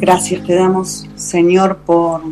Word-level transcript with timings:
Gracias 0.00 0.46
te 0.46 0.54
damos, 0.54 1.06
Señor, 1.14 1.76
por, 1.84 2.22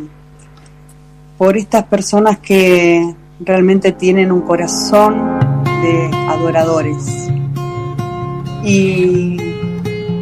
por 1.37 1.55
estas 1.55 1.83
personas 1.83 2.39
que 2.39 3.13
realmente 3.39 3.91
tienen 3.91 4.31
un 4.31 4.41
corazón 4.41 5.39
de 5.83 6.09
adoradores. 6.29 7.29
Y 8.63 9.37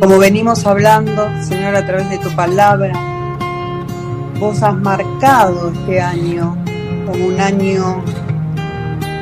como 0.02 0.18
venimos 0.18 0.66
hablando, 0.66 1.26
Señor, 1.42 1.74
a 1.78 1.86
través 1.86 2.10
de 2.10 2.18
tu 2.18 2.36
palabra, 2.36 2.92
vos 4.42 4.62
has 4.62 4.76
marcado 4.76 5.72
este 5.72 6.02
año 6.02 6.58
como 7.06 7.28
un 7.28 7.40
año 7.40 8.04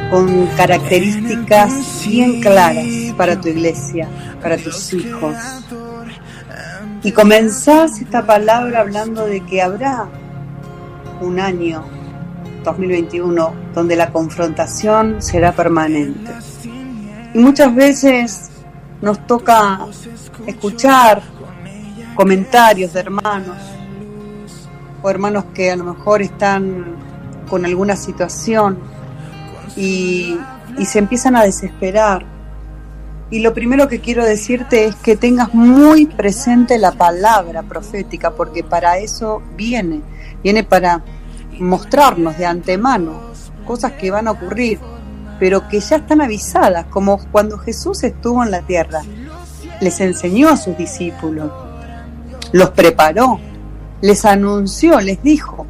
con 0.10 0.48
características 0.58 2.04
bien 2.08 2.42
claras 2.42 2.88
para 3.16 3.40
tu 3.40 3.50
iglesia, 3.50 4.10
para 4.42 4.58
tus 4.58 4.94
hijos. 4.94 5.36
Y 7.06 7.12
comenzás 7.12 8.02
esta 8.02 8.26
palabra 8.26 8.80
hablando 8.80 9.28
de 9.28 9.46
que 9.46 9.62
habrá 9.62 10.10
un 11.22 11.40
año 11.40 11.86
2021 12.64 13.54
donde 13.76 13.96
la 13.96 14.12
confrontación 14.12 15.22
será 15.22 15.52
permanente. 15.52 16.32
Y 17.32 17.38
muchas 17.38 17.76
veces 17.76 18.50
nos 19.04 19.28
toca 19.28 19.86
escuchar 20.48 21.22
comentarios 22.16 22.94
de 22.94 23.02
hermanos 23.02 23.58
o 25.04 25.08
hermanos 25.08 25.46
que 25.54 25.70
a 25.70 25.76
lo 25.76 25.84
mejor 25.84 26.24
están 26.24 26.96
con 27.48 27.66
alguna 27.66 27.96
situación 27.96 28.80
y, 29.78 30.40
y 30.80 30.86
se 30.86 30.98
empiezan 30.98 31.36
a 31.36 31.44
desesperar. 31.44 32.35
Y 33.32 33.40
lo 33.40 33.54
primero 33.54 33.88
que 33.88 34.02
quiero 34.02 34.24
decirte 34.24 34.86
es 34.86 34.96
que 34.96 35.16
tengas 35.16 35.54
muy 35.54 36.06
presente 36.06 36.78
la 36.78 36.92
palabra 36.92 37.64
profética, 37.64 38.32
porque 38.32 38.64
para 38.64 39.00
eso 39.00 39.42
viene, 39.56 40.02
viene 40.44 40.64
para 40.64 41.04
mostrarnos 41.60 42.38
de 42.38 42.46
antemano 42.46 43.20
cosas 43.66 43.94
que 43.94 44.12
van 44.12 44.28
a 44.28 44.32
ocurrir, 44.32 44.80
pero 45.40 45.68
que 45.68 45.80
ya 45.80 45.98
están 45.98 46.22
avisadas, 46.22 46.86
como 46.86 47.20
cuando 47.32 47.58
Jesús 47.58 48.04
estuvo 48.04 48.44
en 48.44 48.52
la 48.52 48.62
tierra, 48.62 49.02
les 49.82 50.00
enseñó 50.00 50.50
a 50.50 50.58
sus 50.58 50.78
discípulos, 50.78 51.52
los 52.52 52.70
preparó, 52.70 53.40
les 54.02 54.24
anunció, 54.24 55.02
les 55.02 55.22
dijo. 55.24 55.66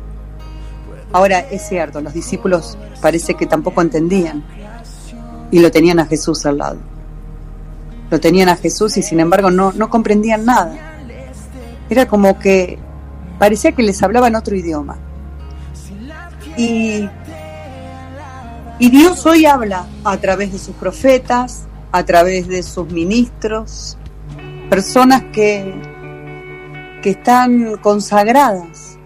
Ahora 1.13 1.39
es 1.39 1.69
cierto, 1.69 2.01
los 2.01 2.13
discípulos 2.13 2.77
parece 3.01 3.35
que 3.35 3.45
tampoco 3.45 3.81
entendían 3.81 4.43
y 5.51 5.59
lo 5.59 5.71
tenían 5.71 5.99
a 5.99 6.05
Jesús 6.05 6.45
al 6.45 6.57
lado. 6.57 6.94
Lo 8.09 8.19
tenían 8.19 8.49
a 8.49 8.55
Jesús 8.55 8.97
y 8.97 9.03
sin 9.03 9.19
embargo 9.19 9.49
no, 9.49 9.71
no 9.71 9.89
comprendían 9.89 10.45
nada. 10.45 10.75
Era 11.89 12.07
como 12.07 12.39
que 12.39 12.77
parecía 13.37 13.71
que 13.71 13.83
les 13.83 14.01
hablaba 14.03 14.27
en 14.27 14.35
otro 14.35 14.55
idioma. 14.55 14.97
Y, 16.57 17.09
y 18.79 18.89
Dios 18.89 19.25
hoy 19.25 19.45
habla 19.45 19.87
a 20.03 20.17
través 20.17 20.51
de 20.53 20.59
sus 20.59 20.75
profetas, 20.75 21.67
a 21.91 22.03
través 22.03 22.47
de 22.47 22.63
sus 22.63 22.89
ministros, 22.89 23.97
personas 24.69 25.23
que, 25.33 25.73
que 27.01 27.11
están 27.11 27.77
consagradas 27.77 28.97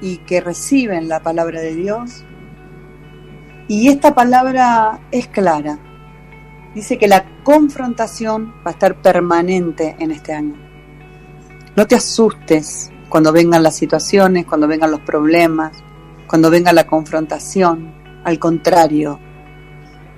y 0.00 0.18
que 0.18 0.40
reciben 0.40 1.08
la 1.08 1.20
palabra 1.20 1.60
de 1.60 1.74
Dios. 1.74 2.24
Y 3.68 3.88
esta 3.88 4.14
palabra 4.14 5.00
es 5.10 5.28
clara. 5.28 5.78
Dice 6.74 6.98
que 6.98 7.08
la 7.08 7.24
confrontación 7.42 8.54
va 8.64 8.70
a 8.70 8.70
estar 8.70 9.02
permanente 9.02 9.96
en 9.98 10.12
este 10.12 10.32
año. 10.32 10.54
No 11.76 11.86
te 11.86 11.96
asustes 11.96 12.90
cuando 13.08 13.32
vengan 13.32 13.62
las 13.62 13.76
situaciones, 13.76 14.46
cuando 14.46 14.68
vengan 14.68 14.90
los 14.90 15.00
problemas, 15.00 15.72
cuando 16.28 16.50
venga 16.50 16.72
la 16.72 16.86
confrontación. 16.86 17.92
Al 18.22 18.38
contrario, 18.38 19.18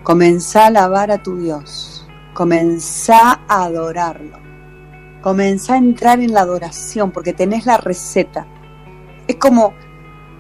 comenzá 0.03 0.65
a 0.65 0.67
alabar 0.67 1.11
a 1.11 1.23
tu 1.23 1.39
Dios, 1.39 2.07
comenzá 2.35 3.41
a 3.49 3.65
adorarlo, 3.65 4.39
comenzá 5.23 5.75
a 5.75 5.79
entrar 5.79 6.21
en 6.21 6.33
la 6.33 6.41
adoración 6.41 7.13
porque 7.13 7.33
tenés 7.33 7.65
la 7.65 7.79
receta. 7.79 8.47
Es 9.27 9.37
como 9.37 9.73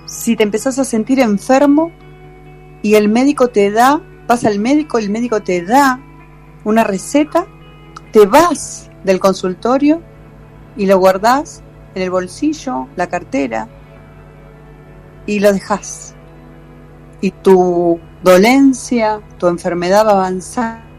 si 0.05 0.37
te 0.37 0.43
empezás 0.43 0.79
a 0.79 0.85
sentir 0.85 1.21
enfermo 1.21 1.91
y 2.83 2.97
el 2.97 3.09
médico 3.09 3.49
te 3.49 3.71
da, 3.71 4.03
vas 4.27 4.45
al 4.45 4.59
médico, 4.59 4.99
el 4.99 5.09
médico 5.09 5.43
te 5.43 5.63
da 5.63 6.01
una 6.65 6.85
receta, 6.85 7.47
te 8.13 8.27
vas 8.27 8.91
del 9.05 9.21
consultorio 9.21 10.01
y 10.77 10.87
lo 10.87 10.99
guardás 10.99 11.63
en 11.95 12.03
el 12.03 12.11
bolsillo, 12.11 12.89
la 12.97 13.09
cartera, 13.09 13.69
y 15.27 15.41
lo 15.41 15.53
dejas. 15.53 16.15
Y 17.21 17.31
tu 17.31 18.01
dolencia, 18.23 19.21
tu 19.39 19.47
enfermedad 19.47 20.07
va 20.07 20.11
a 20.11 20.15
avanzar 20.15 20.93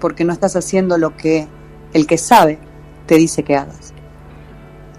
porque 0.00 0.24
no 0.24 0.32
estás 0.32 0.56
haciendo 0.56 0.98
lo 0.98 1.16
que 1.16 1.48
el 1.92 2.06
que 2.06 2.18
sabe 2.18 2.58
te 3.06 3.16
dice 3.16 3.42
que 3.42 3.56
hagas. 3.56 3.94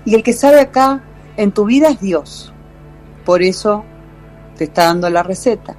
Y 0.04 0.16
el 0.16 0.24
que 0.24 0.34
sabe 0.34 0.60
acá 0.60 1.04
en 1.38 1.52
tu 1.52 1.66
vida 1.66 1.90
es 1.90 2.00
Dios. 2.00 2.54
Por 3.26 3.42
eso 3.42 3.84
te 4.58 4.66
está 4.66 4.86
dando 4.86 5.10
la 5.10 5.24
receta. 5.24 5.76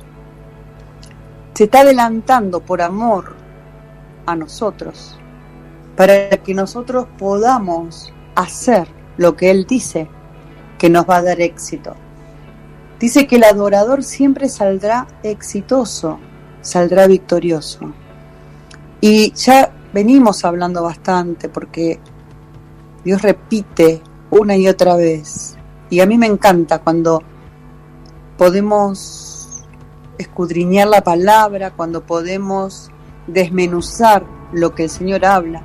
Se 1.56 1.64
está 1.64 1.80
adelantando 1.80 2.60
por 2.60 2.82
amor 2.82 3.34
a 4.26 4.36
nosotros 4.36 5.18
para 5.96 6.28
que 6.28 6.52
nosotros 6.52 7.06
podamos 7.16 8.12
hacer 8.34 8.86
lo 9.16 9.36
que 9.36 9.50
Él 9.50 9.64
dice 9.66 10.06
que 10.76 10.90
nos 10.90 11.08
va 11.08 11.16
a 11.16 11.22
dar 11.22 11.40
éxito. 11.40 11.94
Dice 13.00 13.26
que 13.26 13.36
el 13.36 13.44
adorador 13.44 14.04
siempre 14.04 14.50
saldrá 14.50 15.06
exitoso, 15.22 16.18
saldrá 16.60 17.06
victorioso. 17.06 17.90
Y 19.00 19.32
ya 19.32 19.72
venimos 19.94 20.44
hablando 20.44 20.82
bastante 20.82 21.48
porque 21.48 21.98
Dios 23.02 23.22
repite 23.22 24.02
una 24.28 24.54
y 24.56 24.68
otra 24.68 24.94
vez. 24.94 25.56
Y 25.88 26.00
a 26.00 26.06
mí 26.06 26.18
me 26.18 26.26
encanta 26.26 26.80
cuando 26.80 27.22
podemos 28.36 29.35
escudriñar 30.18 30.88
la 30.88 31.02
palabra, 31.02 31.72
cuando 31.72 32.04
podemos 32.04 32.90
desmenuzar 33.26 34.24
lo 34.52 34.74
que 34.74 34.84
el 34.84 34.90
Señor 34.90 35.24
habla. 35.24 35.62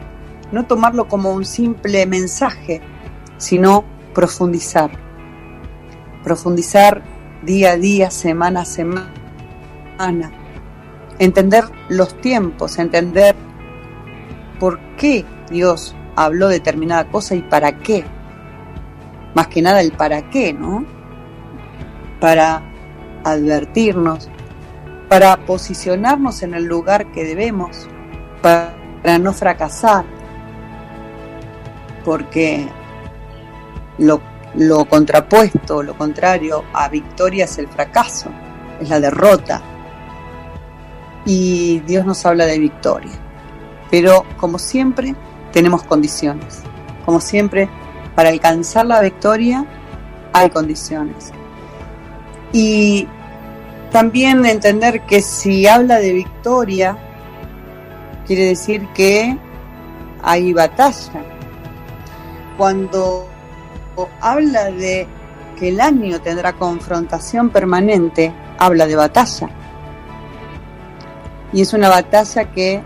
No 0.51 0.65
tomarlo 0.65 1.07
como 1.07 1.31
un 1.31 1.45
simple 1.45 2.05
mensaje, 2.05 2.81
sino 3.37 3.85
profundizar. 4.13 4.91
Profundizar 6.23 7.01
día 7.43 7.71
a 7.71 7.77
día, 7.77 8.11
semana 8.11 8.61
a 8.61 8.65
semana. 8.65 9.11
Entender 11.19 11.65
los 11.89 12.19
tiempos, 12.19 12.79
entender 12.79 13.35
por 14.59 14.79
qué 14.97 15.25
Dios 15.49 15.95
habló 16.15 16.47
determinada 16.47 17.09
cosa 17.09 17.35
y 17.35 17.41
para 17.41 17.77
qué. 17.77 18.03
Más 19.33 19.47
que 19.47 19.61
nada 19.61 19.81
el 19.81 19.91
para 19.91 20.29
qué, 20.29 20.53
¿no? 20.53 20.85
Para 22.19 22.61
advertirnos, 23.23 24.29
para 25.11 25.35
posicionarnos 25.45 26.41
en 26.41 26.53
el 26.53 26.63
lugar 26.63 27.11
que 27.11 27.25
debemos, 27.25 27.85
para 28.41 29.19
no 29.19 29.33
fracasar, 29.33 30.05
porque 32.05 32.65
lo, 33.97 34.21
lo 34.55 34.85
contrapuesto, 34.85 35.83
lo 35.83 35.97
contrario 35.97 36.63
a 36.71 36.87
victoria 36.87 37.43
es 37.43 37.57
el 37.57 37.67
fracaso, 37.67 38.29
es 38.79 38.87
la 38.87 39.01
derrota. 39.01 39.61
Y 41.25 41.81
Dios 41.81 42.05
nos 42.05 42.25
habla 42.25 42.45
de 42.45 42.57
victoria. 42.57 43.11
Pero 43.89 44.23
como 44.37 44.57
siempre, 44.59 45.13
tenemos 45.51 45.83
condiciones. 45.83 46.61
Como 47.03 47.19
siempre, 47.19 47.67
para 48.15 48.29
alcanzar 48.29 48.85
la 48.85 49.01
victoria 49.01 49.65
hay 50.31 50.49
condiciones. 50.51 51.33
Y 52.53 53.09
también 53.91 54.45
entender 54.45 55.01
que 55.05 55.21
si 55.21 55.67
habla 55.67 55.99
de 55.99 56.13
victoria, 56.13 56.97
quiere 58.25 58.45
decir 58.45 58.87
que 58.93 59.37
hay 60.23 60.53
batalla. 60.53 61.23
Cuando 62.57 63.27
habla 64.21 64.71
de 64.71 65.07
que 65.59 65.69
el 65.69 65.81
año 65.81 66.21
tendrá 66.21 66.53
confrontación 66.53 67.49
permanente, 67.49 68.33
habla 68.57 68.87
de 68.87 68.95
batalla. 68.95 69.49
Y 71.53 71.61
es 71.61 71.73
una 71.73 71.89
batalla 71.89 72.51
que 72.51 72.81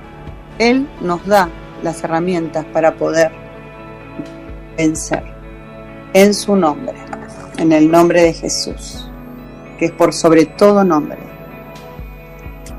Él 0.58 0.90
nos 1.02 1.26
da 1.26 1.50
las 1.84 2.04
herramientas 2.04 2.66
para 2.66 2.96
poder 2.96 3.32
vencer. 4.78 5.24
En 6.14 6.34
su 6.34 6.56
nombre, 6.56 6.96
en 7.58 7.72
el 7.72 7.92
nombre 7.92 8.24
de 8.24 8.34
Jesús, 8.34 9.05
que 9.78 9.86
es 9.86 9.92
por 9.92 10.14
sobre 10.14 10.46
todo 10.46 10.84
nombre. 10.84 11.20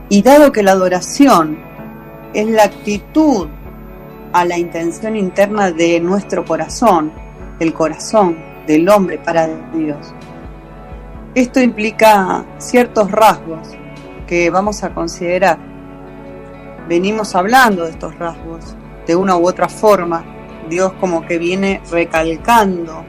Y 0.08 0.22
dado 0.22 0.52
que 0.52 0.62
la 0.62 0.72
adoración 0.72 1.58
es 2.32 2.46
la 2.48 2.64
actitud 2.64 3.48
a 4.32 4.44
la 4.44 4.58
intención 4.58 5.16
interna 5.16 5.70
de 5.70 6.00
nuestro 6.00 6.44
corazón, 6.44 7.12
el 7.58 7.72
corazón 7.72 8.36
del 8.66 8.88
hombre 8.88 9.18
para 9.18 9.48
Dios. 9.74 10.12
Esto 11.34 11.60
implica 11.60 12.44
ciertos 12.58 13.10
rasgos 13.10 13.68
que 14.26 14.50
vamos 14.50 14.82
a 14.82 14.94
considerar. 14.94 15.58
Venimos 16.88 17.34
hablando 17.34 17.84
de 17.84 17.90
estos 17.90 18.18
rasgos 18.18 18.76
de 19.06 19.16
una 19.16 19.36
u 19.36 19.46
otra 19.46 19.68
forma. 19.68 20.24
Dios 20.68 20.92
como 21.00 21.26
que 21.26 21.38
viene 21.38 21.80
recalcando. 21.90 23.04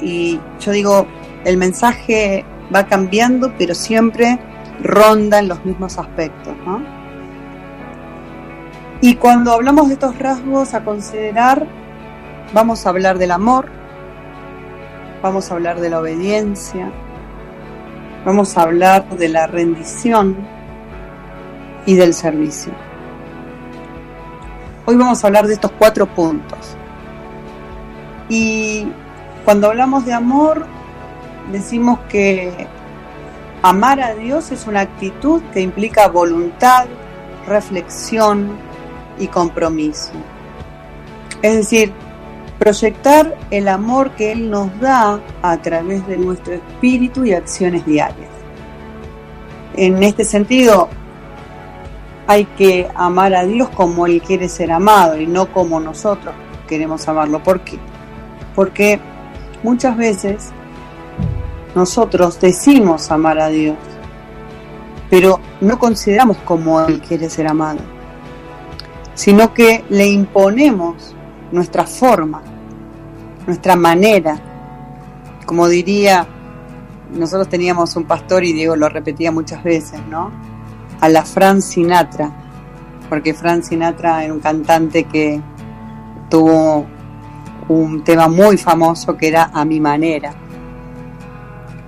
Y 0.00 0.40
yo 0.60 0.72
digo, 0.72 1.06
el 1.44 1.56
mensaje 1.56 2.44
va 2.74 2.86
cambiando, 2.86 3.52
pero 3.58 3.74
siempre 3.74 4.38
ronda 4.82 5.38
en 5.38 5.48
los 5.48 5.64
mismos 5.64 5.98
aspectos. 5.98 6.54
Y 9.00 9.14
cuando 9.16 9.52
hablamos 9.52 9.88
de 9.88 9.94
estos 9.94 10.18
rasgos 10.18 10.74
a 10.74 10.84
considerar, 10.84 11.66
vamos 12.52 12.86
a 12.86 12.90
hablar 12.90 13.18
del 13.18 13.30
amor, 13.30 13.66
vamos 15.22 15.50
a 15.50 15.54
hablar 15.54 15.80
de 15.80 15.90
la 15.90 16.00
obediencia, 16.00 16.90
vamos 18.24 18.56
a 18.56 18.62
hablar 18.62 19.08
de 19.10 19.28
la 19.28 19.46
rendición 19.46 20.36
y 21.86 21.94
del 21.94 22.12
servicio. 22.12 22.72
Hoy 24.84 24.96
vamos 24.96 25.22
a 25.22 25.26
hablar 25.26 25.46
de 25.46 25.54
estos 25.54 25.70
cuatro 25.72 26.06
puntos. 26.06 26.76
Y 28.28 28.86
cuando 29.44 29.68
hablamos 29.68 30.04
de 30.04 30.12
amor, 30.12 30.66
decimos 31.50 31.98
que 32.08 32.66
amar 33.62 34.00
a 34.00 34.14
Dios 34.14 34.50
es 34.52 34.66
una 34.66 34.80
actitud 34.80 35.42
que 35.52 35.60
implica 35.60 36.08
voluntad, 36.08 36.86
reflexión 37.46 38.50
y 39.18 39.26
compromiso. 39.28 40.12
Es 41.42 41.56
decir, 41.56 41.92
proyectar 42.58 43.36
el 43.50 43.68
amor 43.68 44.10
que 44.12 44.32
Él 44.32 44.50
nos 44.50 44.78
da 44.80 45.20
a 45.42 45.56
través 45.58 46.06
de 46.06 46.18
nuestro 46.18 46.54
espíritu 46.54 47.24
y 47.24 47.32
acciones 47.32 47.86
diarias. 47.86 48.28
En 49.76 50.02
este 50.02 50.24
sentido, 50.24 50.88
hay 52.26 52.44
que 52.44 52.88
amar 52.94 53.34
a 53.34 53.44
Dios 53.44 53.68
como 53.70 54.06
Él 54.06 54.20
quiere 54.20 54.48
ser 54.48 54.72
amado 54.72 55.18
y 55.18 55.26
no 55.26 55.52
como 55.52 55.80
nosotros 55.80 56.34
queremos 56.68 57.08
amarlo. 57.08 57.42
¿Por 57.42 57.60
qué? 57.60 57.78
Porque 58.54 59.00
muchas 59.62 59.96
veces 59.96 60.52
nosotros 61.78 62.40
decimos 62.40 63.08
amar 63.12 63.38
a 63.38 63.46
Dios, 63.46 63.76
pero 65.08 65.38
no 65.60 65.78
consideramos 65.78 66.36
como 66.38 66.80
Él 66.80 67.00
quiere 67.00 67.30
ser 67.30 67.46
amado, 67.46 67.78
sino 69.14 69.54
que 69.54 69.84
le 69.88 70.08
imponemos 70.08 71.14
nuestra 71.52 71.86
forma, 71.86 72.42
nuestra 73.46 73.76
manera. 73.76 74.40
Como 75.46 75.68
diría, 75.68 76.26
nosotros 77.14 77.48
teníamos 77.48 77.94
un 77.94 78.06
pastor 78.06 78.42
y 78.42 78.52
Diego 78.52 78.74
lo 78.74 78.88
repetía 78.88 79.30
muchas 79.30 79.62
veces, 79.62 80.00
¿no? 80.10 80.32
A 81.00 81.08
la 81.08 81.24
Fran 81.24 81.62
Sinatra, 81.62 82.32
porque 83.08 83.34
Fran 83.34 83.62
Sinatra 83.62 84.24
era 84.24 84.34
un 84.34 84.40
cantante 84.40 85.04
que 85.04 85.40
tuvo 86.28 86.86
un 87.68 88.02
tema 88.02 88.26
muy 88.26 88.58
famoso 88.58 89.16
que 89.16 89.28
era 89.28 89.50
A 89.54 89.64
mi 89.64 89.78
manera. 89.78 90.47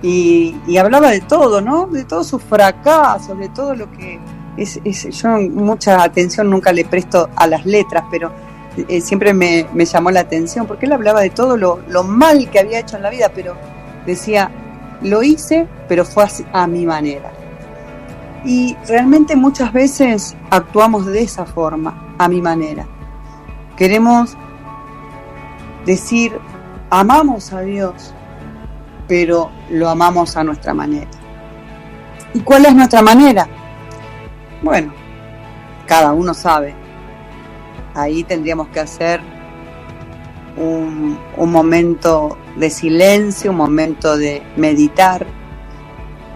Y, 0.01 0.55
hablaba 0.77 1.11
de 1.11 1.21
todo, 1.21 1.61
¿no? 1.61 1.87
De 1.87 2.05
todos 2.05 2.27
sus 2.27 2.41
fracasos, 2.41 3.37
de 3.37 3.49
todo 3.49 3.75
lo 3.75 3.91
que 3.91 4.19
es, 4.57 4.81
yo 4.83 5.29
mucha 5.49 6.03
atención 6.03 6.49
nunca 6.49 6.73
le 6.73 6.85
presto 6.85 7.29
a 7.35 7.47
las 7.47 7.65
letras, 7.65 8.03
pero 8.09 8.31
eh, 8.87 9.01
siempre 9.01 9.33
me, 9.33 9.67
llamó 9.85 10.11
la 10.11 10.21
atención, 10.21 10.65
porque 10.65 10.85
él 10.85 10.93
hablaba 10.93 11.21
de 11.21 11.29
todo 11.29 11.57
lo, 11.57 12.03
mal 12.03 12.49
que 12.49 12.59
había 12.59 12.79
hecho 12.79 12.95
en 12.95 13.03
la 13.03 13.09
vida, 13.09 13.31
pero 13.33 13.55
decía, 14.05 14.49
lo 15.01 15.23
hice, 15.23 15.67
pero 15.87 16.05
fue 16.05 16.25
a 16.53 16.67
mi 16.67 16.85
manera. 16.85 17.31
Y 18.43 18.75
realmente 18.87 19.35
muchas 19.35 19.71
veces 19.71 20.35
actuamos 20.49 21.05
de 21.05 21.21
esa 21.21 21.45
forma, 21.45 22.15
a 22.17 22.27
mi 22.27 22.41
manera. 22.41 22.87
Queremos 23.77 24.35
decir, 25.85 26.33
amamos 26.89 27.53
a 27.53 27.61
Dios, 27.61 28.13
pero 29.11 29.51
lo 29.69 29.89
amamos 29.89 30.37
a 30.37 30.43
nuestra 30.45 30.73
manera. 30.73 31.09
¿Y 32.33 32.39
cuál 32.39 32.65
es 32.65 32.73
nuestra 32.73 33.01
manera? 33.01 33.45
Bueno, 34.61 34.93
cada 35.85 36.13
uno 36.13 36.33
sabe 36.33 36.73
ahí 37.93 38.23
tendríamos 38.23 38.69
que 38.69 38.79
hacer 38.79 39.19
un, 40.55 41.19
momento 41.35 42.37
de 42.55 42.69
silencio, 42.69 43.51
un 43.51 43.57
momento 43.57 44.15
de 44.15 44.41
meditar, 44.55 45.27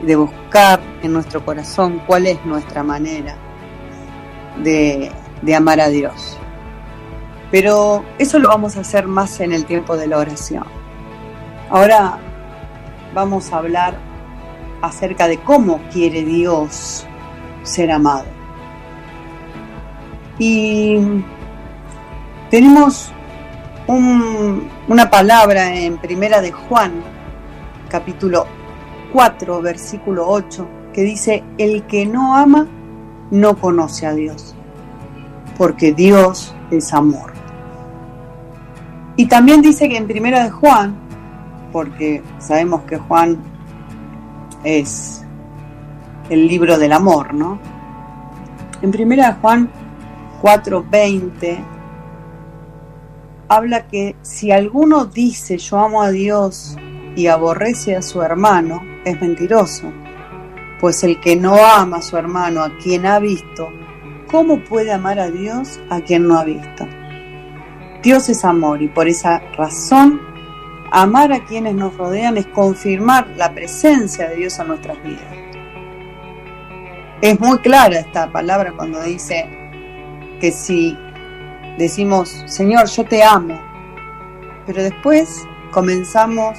de 0.01 0.17
buscar 0.17 0.81
en 1.01 1.13
nuestro 1.13 1.45
corazón 1.45 2.01
cuál 2.05 2.27
es 2.27 2.45
nuestra 2.45 2.83
manera 2.83 3.37
de, 4.61 5.13
de 5.41 5.55
amar 5.55 5.79
a 5.79 5.87
Dios. 5.87 6.37
Pero 7.51 8.03
eso 8.19 8.37
lo 8.37 8.49
vamos 8.49 8.75
a 8.75 8.81
hacer 8.81 9.07
más 9.07 9.39
en 9.39 9.53
el 9.53 9.63
tiempo 9.63 9.95
de 9.95 10.07
la 10.07 10.17
oración. 10.17 10.65
Ahora 11.69 12.19
vamos 13.15 13.51
a 13.53 13.57
hablar 13.57 13.97
acerca 14.81 15.27
de 15.27 15.37
cómo 15.37 15.79
quiere 15.91 16.23
Dios 16.23 17.07
ser 17.63 17.89
amado. 17.89 18.25
Y 20.37 20.97
tenemos 22.51 23.11
una 23.87 25.09
palabra 25.09 25.73
en 25.73 25.97
Primera 25.97 26.41
de 26.41 26.51
Juan, 26.51 26.91
capítulo 27.89 28.45
4, 29.13 29.61
versículo 29.61 30.27
8, 30.27 30.67
que 30.93 31.01
dice, 31.03 31.43
el 31.57 31.87
que 31.87 32.05
no 32.05 32.35
ama 32.35 32.67
no 33.31 33.57
conoce 33.57 34.05
a 34.05 34.13
Dios, 34.13 34.55
porque 35.57 35.93
Dios 35.93 36.53
es 36.69 36.93
amor. 36.93 37.31
Y 39.15 39.27
también 39.27 39.61
dice 39.61 39.87
que 39.87 39.95
en 39.95 40.05
Primera 40.05 40.43
de 40.43 40.51
Juan, 40.51 41.04
porque 41.75 42.23
sabemos 42.39 42.83
que 42.83 42.97
Juan 42.97 43.37
es 44.63 45.25
el 46.29 46.47
libro 46.47 46.77
del 46.77 46.93
amor, 46.93 47.33
¿no? 47.33 47.59
En 48.81 48.91
Primera 48.91 49.37
Juan 49.41 49.69
4:20 50.41 51.57
habla 53.49 53.87
que 53.87 54.15
si 54.21 54.53
alguno 54.53 55.03
dice 55.03 55.57
yo 55.57 55.79
amo 55.79 56.01
a 56.01 56.11
Dios 56.11 56.77
y 57.17 57.27
aborrece 57.27 57.97
a 57.97 58.01
su 58.01 58.21
hermano, 58.21 58.81
es 59.03 59.19
mentiroso. 59.19 59.91
Pues 60.79 61.03
el 61.03 61.19
que 61.19 61.35
no 61.35 61.57
ama 61.57 61.97
a 61.97 62.01
su 62.01 62.15
hermano, 62.15 62.63
a 62.63 62.71
quien 62.77 63.05
ha 63.05 63.19
visto, 63.19 63.67
¿cómo 64.31 64.63
puede 64.63 64.93
amar 64.93 65.19
a 65.19 65.29
Dios 65.29 65.81
a 65.89 65.99
quien 65.99 66.25
no 66.25 66.39
ha 66.39 66.45
visto? 66.45 66.87
Dios 68.01 68.29
es 68.29 68.45
amor 68.45 68.81
y 68.81 68.87
por 68.87 69.09
esa 69.09 69.39
razón 69.57 70.34
amar 70.91 71.31
a 71.33 71.43
quienes 71.45 71.75
nos 71.75 71.95
rodean 71.97 72.37
es 72.37 72.47
confirmar 72.47 73.27
la 73.35 73.53
presencia 73.53 74.29
de 74.29 74.35
Dios 74.35 74.57
en 74.59 74.67
nuestras 74.67 75.01
vidas. 75.03 75.23
Es 77.21 77.39
muy 77.39 77.57
clara 77.59 77.99
esta 77.99 78.31
palabra 78.31 78.73
cuando 78.75 79.01
dice 79.01 79.47
que 80.39 80.51
si 80.51 80.97
decimos, 81.77 82.43
Señor, 82.45 82.87
yo 82.87 83.03
te 83.05 83.23
amo, 83.23 83.59
pero 84.65 84.83
después 84.83 85.45
comenzamos 85.71 86.57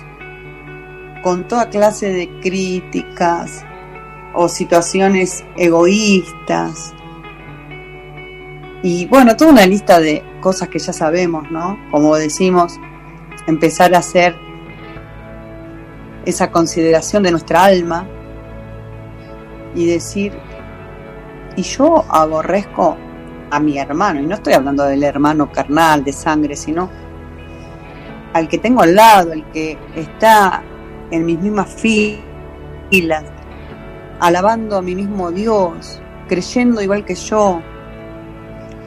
con 1.23 1.47
toda 1.49 1.69
clase 1.69 2.09
de 2.13 2.29
críticas 2.41 3.65
o 4.35 4.49
situaciones 4.49 5.45
egoístas. 5.57 6.95
Y 8.83 9.07
bueno, 9.07 9.37
toda 9.37 9.53
una 9.53 9.67
lista 9.67 9.99
de 9.99 10.23
cosas 10.41 10.69
que 10.69 10.79
ya 10.79 10.93
sabemos, 10.93 11.51
¿no? 11.51 11.79
Como 11.91 12.15
decimos, 12.17 12.79
empezar 13.47 13.95
a 13.95 13.99
hacer 13.99 14.37
esa 16.25 16.51
consideración 16.51 17.23
de 17.23 17.31
nuestra 17.31 17.65
alma 17.65 18.07
y 19.75 19.87
decir, 19.87 20.33
y 21.55 21.63
yo 21.63 22.05
aborrezco 22.09 22.97
a 23.51 23.61
mi 23.61 23.79
hermano, 23.79 24.21
y 24.21 24.27
no 24.27 24.35
estoy 24.35 24.55
hablando 24.55 24.85
del 24.85 25.05
hermano 25.05 25.51
carnal, 25.53 26.03
de 26.03 26.13
sangre, 26.13 26.57
sino 26.57 26.91
al 28.33 28.49
que 28.49 28.59
tengo 28.59 28.83
al 28.83 28.95
lado, 28.95 29.33
el 29.33 29.45
que 29.53 29.79
está 29.95 30.63
en 31.11 31.25
mis 31.25 31.39
mismas 31.39 31.75
filas, 31.75 33.25
alabando 34.19 34.77
a 34.77 34.83
mi 34.83 34.95
mismo 34.95 35.31
Dios, 35.31 36.03
creyendo 36.29 36.83
igual 36.83 37.05
que 37.05 37.15
yo, 37.15 37.61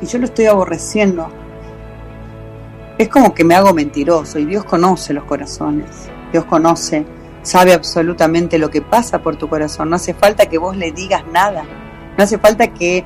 y 0.02 0.06
yo 0.06 0.20
lo 0.20 0.26
estoy 0.26 0.46
aborreciendo. 0.48 1.39
Es 3.00 3.08
como 3.08 3.34
que 3.34 3.46
me 3.46 3.56
hago 3.56 3.74
mentiroso 3.74 4.40
y 4.40 4.46
Dios 4.46 4.66
conoce 4.66 5.14
los 5.14 5.24
corazones, 5.24 5.88
Dios 6.34 6.44
conoce, 6.44 7.06
sabe 7.44 7.72
absolutamente 7.74 8.60
lo 8.60 8.70
que 8.70 8.82
pasa 8.82 9.20
por 9.20 9.38
tu 9.38 9.48
corazón, 9.48 9.90
no 9.90 9.96
hace 9.96 10.14
falta 10.14 10.48
que 10.48 10.58
vos 10.58 10.76
le 10.76 10.92
digas 10.92 11.24
nada, 11.32 11.64
no 12.18 12.22
hace 12.22 12.38
falta 12.38 12.74
que 12.74 13.06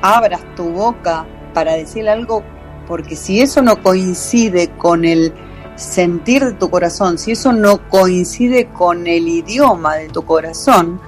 abras 0.00 0.42
tu 0.54 0.70
boca 0.70 1.26
para 1.54 1.72
decir 1.72 2.08
algo 2.08 2.44
Porque 2.86 3.16
si 3.16 3.40
eso 3.40 3.62
no 3.62 3.82
coincide 3.82 4.70
con 4.78 5.04
el 5.04 5.32
sentir 5.74 6.44
de 6.44 6.52
tu 6.52 6.70
corazón, 6.70 7.18
si 7.18 7.32
eso 7.32 7.52
no 7.52 7.88
coincide 7.88 8.68
con 8.68 9.08
el 9.08 9.26
idioma 9.26 9.96
de 9.96 10.08
tu 10.08 10.24
corazón, 10.24 11.00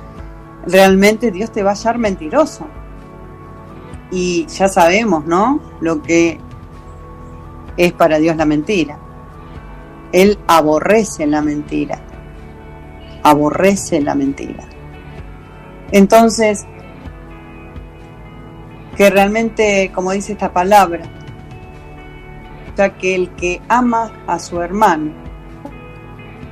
realmente 0.66 1.30
Dios 1.30 1.52
te 1.52 1.62
va 1.62 1.70
a 1.70 1.74
hallar 1.74 1.98
mentiroso. 1.98 2.66
Y 4.10 4.46
ya 4.46 4.68
sabemos, 4.68 5.24
¿no? 5.24 5.60
Lo 5.80 6.02
que 6.02 6.40
es 7.76 7.92
para 7.92 8.18
Dios 8.18 8.36
la 8.36 8.44
mentira. 8.44 8.98
Él 10.12 10.38
aborrece 10.46 11.26
la 11.26 11.42
mentira. 11.42 11.98
Aborrece 13.22 14.00
la 14.00 14.14
mentira. 14.14 14.64
Entonces, 15.90 16.66
que 18.96 19.10
realmente, 19.10 19.90
como 19.94 20.12
dice 20.12 20.32
esta 20.32 20.52
palabra, 20.52 21.04
ya 22.76 22.90
que 22.96 23.14
el 23.14 23.30
que 23.30 23.60
ama 23.68 24.12
a 24.26 24.38
su 24.38 24.60
hermano, 24.60 25.12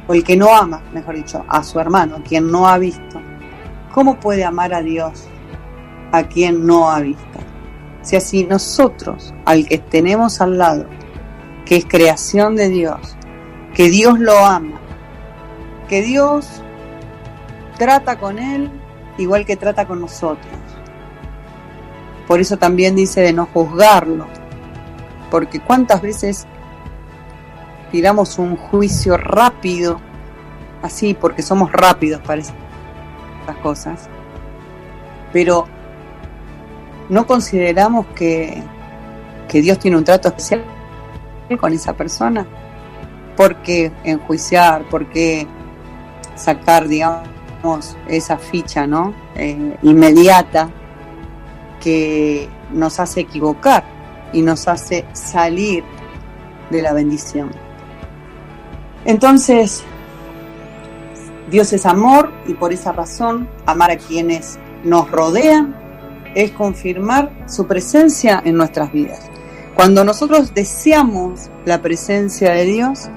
o 0.06 0.14
el 0.14 0.24
que 0.24 0.36
no 0.36 0.54
ama, 0.54 0.82
mejor 0.92 1.16
dicho, 1.16 1.44
a 1.48 1.62
su 1.62 1.78
hermano, 1.78 2.22
quien 2.26 2.50
no 2.50 2.68
ha 2.68 2.78
visto, 2.78 3.20
¿cómo 3.92 4.18
puede 4.18 4.44
amar 4.44 4.74
a 4.74 4.82
Dios 4.82 5.28
a 6.10 6.24
quien 6.24 6.66
no 6.66 6.90
ha 6.90 7.00
visto? 7.00 7.38
Si 8.02 8.16
así 8.16 8.44
nosotros, 8.44 9.32
al 9.44 9.66
que 9.66 9.78
tenemos 9.78 10.40
al 10.40 10.58
lado, 10.58 10.86
que 11.64 11.76
es 11.76 11.84
creación 11.86 12.56
de 12.56 12.68
Dios, 12.68 13.16
que 13.74 13.88
Dios 13.88 14.18
lo 14.18 14.38
ama, 14.44 14.80
que 15.88 16.02
Dios 16.02 16.62
trata 17.78 18.18
con 18.18 18.38
él 18.38 18.70
igual 19.18 19.44
que 19.44 19.56
trata 19.56 19.86
con 19.86 20.00
nosotros. 20.00 20.52
Por 22.26 22.40
eso 22.40 22.56
también 22.56 22.96
dice 22.96 23.20
de 23.20 23.32
no 23.32 23.46
juzgarlo, 23.46 24.26
porque 25.30 25.60
cuántas 25.60 26.00
veces 26.02 26.46
tiramos 27.90 28.38
un 28.38 28.56
juicio 28.56 29.16
rápido, 29.16 30.00
así, 30.82 31.14
porque 31.14 31.42
somos 31.42 31.70
rápidos 31.72 32.22
para 32.22 32.40
esas 32.40 32.54
cosas, 33.62 34.08
pero 35.32 35.66
no 37.08 37.26
consideramos 37.26 38.06
que, 38.14 38.62
que 39.48 39.60
Dios 39.60 39.78
tiene 39.78 39.98
un 39.98 40.04
trato 40.04 40.28
especial 40.28 40.64
con 41.60 41.72
esa 41.72 41.94
persona. 41.94 42.46
¿Por 43.36 43.56
qué 43.56 43.92
enjuiciar? 44.04 44.88
¿Por 44.88 45.06
qué 45.08 45.46
sacar, 46.34 46.88
digamos, 46.88 47.96
esa 48.08 48.38
ficha, 48.38 48.86
¿no? 48.86 49.14
Eh, 49.36 49.76
inmediata 49.82 50.70
que 51.80 52.48
nos 52.72 53.00
hace 53.00 53.20
equivocar 53.20 53.84
y 54.32 54.42
nos 54.42 54.68
hace 54.68 55.04
salir 55.12 55.84
de 56.70 56.82
la 56.82 56.92
bendición. 56.92 57.50
Entonces, 59.04 59.84
Dios 61.50 61.72
es 61.72 61.84
amor 61.86 62.32
y 62.46 62.54
por 62.54 62.72
esa 62.72 62.92
razón 62.92 63.48
amar 63.66 63.90
a 63.90 63.98
quienes 63.98 64.58
nos 64.84 65.10
rodean 65.10 65.74
es 66.34 66.52
confirmar 66.52 67.30
su 67.46 67.66
presencia 67.66 68.40
en 68.44 68.56
nuestras 68.56 68.92
vidas. 68.92 69.31
Cuando 69.74 70.04
nosotros 70.04 70.54
deseamos 70.54 71.50
la 71.64 71.80
presencia 71.80 72.52
de 72.52 72.64
Dios, 72.64 73.08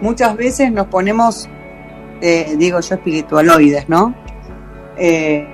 muchas 0.00 0.36
veces 0.36 0.70
nos 0.70 0.86
ponemos, 0.88 1.48
eh, 2.20 2.54
digo 2.58 2.80
yo, 2.80 2.94
espiritualoides, 2.94 3.88
¿no? 3.88 4.14
Eh, 4.96 5.46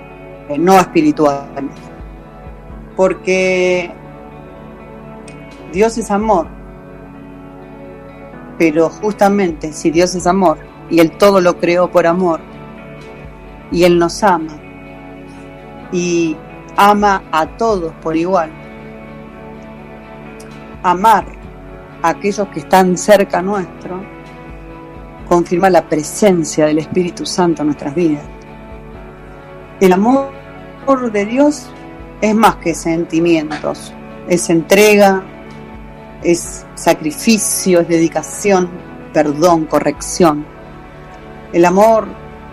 no 0.59 0.79
espirituales. 0.79 1.65
Porque 2.97 3.93
Dios 5.73 5.97
es 5.99 6.11
amor. 6.11 6.47
Pero 8.59 8.91
justamente 8.91 9.73
si 9.73 9.91
Dios 9.91 10.15
es 10.15 10.27
amor 10.27 10.59
y 10.91 11.01
Él 11.01 11.17
todo 11.17 11.41
lo 11.41 11.59
creó 11.59 11.91
por 11.91 12.07
amor 12.07 12.41
y 13.71 13.85
Él 13.85 13.99
nos 13.99 14.23
ama 14.23 14.53
y 15.91 16.37
ama 16.77 17.23
a 17.33 17.47
todos 17.57 17.93
por 18.03 18.17
igual, 18.17 18.51
amar 20.83 21.25
a 22.03 22.09
aquellos 22.11 22.49
que 22.49 22.61
están 22.61 22.97
cerca 22.97 23.43
nuestro, 23.43 24.03
confirma 25.29 25.71
la 25.71 25.89
presencia 25.89 26.67
del 26.67 26.79
Espíritu 26.79 27.25
Santo 27.25 27.63
en 27.63 27.69
nuestras 27.69 27.95
vidas. 27.95 28.25
El 29.81 29.93
amor 29.93 30.31
de 31.13 31.25
Dios 31.25 31.67
es 32.21 32.35
más 32.35 32.57
que 32.57 32.75
sentimientos, 32.75 33.93
es 34.29 34.51
entrega, 34.51 35.23
es 36.23 36.67
sacrificio, 36.75 37.81
es 37.81 37.89
dedicación, 37.89 38.69
perdón, 39.13 39.67
corrección. 39.67 40.45
El 41.53 41.65
amor 41.65 42.07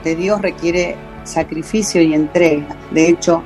de 0.04 0.16
Dios 0.16 0.42
requiere 0.42 0.96
sacrificio 1.24 2.02
y 2.02 2.14
entrega. 2.14 2.76
De 2.92 3.10
hecho, 3.10 3.44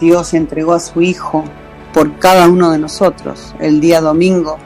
Dios 0.00 0.34
entregó 0.34 0.74
a 0.74 0.80
su 0.80 1.00
Hijo 1.00 1.44
por 1.92 2.18
cada 2.18 2.48
uno 2.48 2.70
de 2.70 2.78
nosotros. 2.78 3.54
El 3.60 3.80
día 3.80 4.00
domingo 4.00 4.58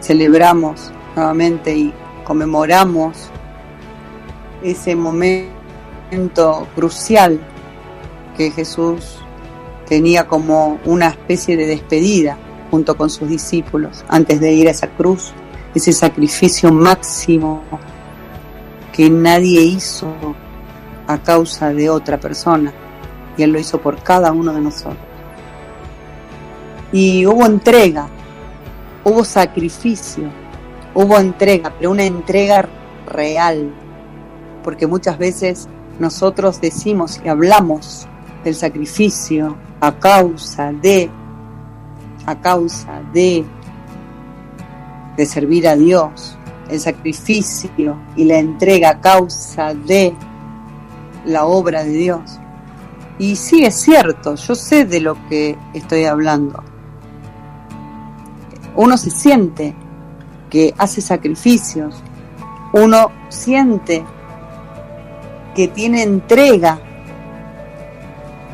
celebramos 0.00 0.92
nuevamente 1.16 1.74
y 1.74 1.92
conmemoramos 2.24 3.30
ese 4.62 4.94
momento 4.96 5.50
crucial 6.74 7.40
que 8.36 8.50
Jesús 8.50 9.18
tenía 9.86 10.26
como 10.26 10.78
una 10.84 11.08
especie 11.08 11.56
de 11.56 11.66
despedida 11.66 12.36
junto 12.70 12.96
con 12.96 13.10
sus 13.10 13.28
discípulos 13.28 14.04
antes 14.08 14.40
de 14.40 14.52
ir 14.52 14.68
a 14.68 14.72
esa 14.72 14.88
cruz, 14.88 15.32
ese 15.74 15.92
sacrificio 15.92 16.72
máximo 16.72 17.62
que 18.92 19.10
nadie 19.10 19.62
hizo 19.62 20.12
a 21.06 21.18
causa 21.18 21.72
de 21.72 21.90
otra 21.90 22.18
persona 22.18 22.72
y 23.36 23.42
Él 23.42 23.52
lo 23.52 23.58
hizo 23.58 23.80
por 23.80 24.02
cada 24.02 24.32
uno 24.32 24.52
de 24.52 24.60
nosotros 24.60 25.13
y 26.94 27.26
hubo 27.26 27.44
entrega, 27.44 28.06
hubo 29.02 29.24
sacrificio, 29.24 30.30
hubo 30.94 31.18
entrega, 31.18 31.74
pero 31.76 31.90
una 31.90 32.04
entrega 32.04 32.68
real, 33.08 33.74
porque 34.62 34.86
muchas 34.86 35.18
veces 35.18 35.68
nosotros 35.98 36.60
decimos 36.60 37.20
y 37.24 37.28
hablamos 37.28 38.06
del 38.44 38.54
sacrificio 38.54 39.56
a 39.80 39.98
causa 39.98 40.70
de, 40.70 41.10
a 42.26 42.40
causa 42.40 43.02
de, 43.12 43.44
de 45.16 45.26
servir 45.26 45.66
a 45.66 45.74
Dios, 45.74 46.38
el 46.68 46.78
sacrificio 46.78 47.98
y 48.14 48.22
la 48.22 48.38
entrega 48.38 48.90
a 48.90 49.00
causa 49.00 49.74
de 49.74 50.14
la 51.24 51.44
obra 51.44 51.82
de 51.82 51.90
Dios. 51.90 52.38
Y 53.18 53.34
sí 53.34 53.64
es 53.64 53.80
cierto, 53.80 54.36
yo 54.36 54.54
sé 54.54 54.84
de 54.84 55.00
lo 55.00 55.16
que 55.28 55.58
estoy 55.74 56.04
hablando 56.04 56.62
uno 58.76 58.96
se 58.96 59.10
siente 59.10 59.74
que 60.50 60.74
hace 60.78 61.00
sacrificios, 61.00 62.02
uno 62.72 63.10
siente 63.28 64.04
que 65.54 65.68
tiene 65.68 66.02
entrega, 66.02 66.78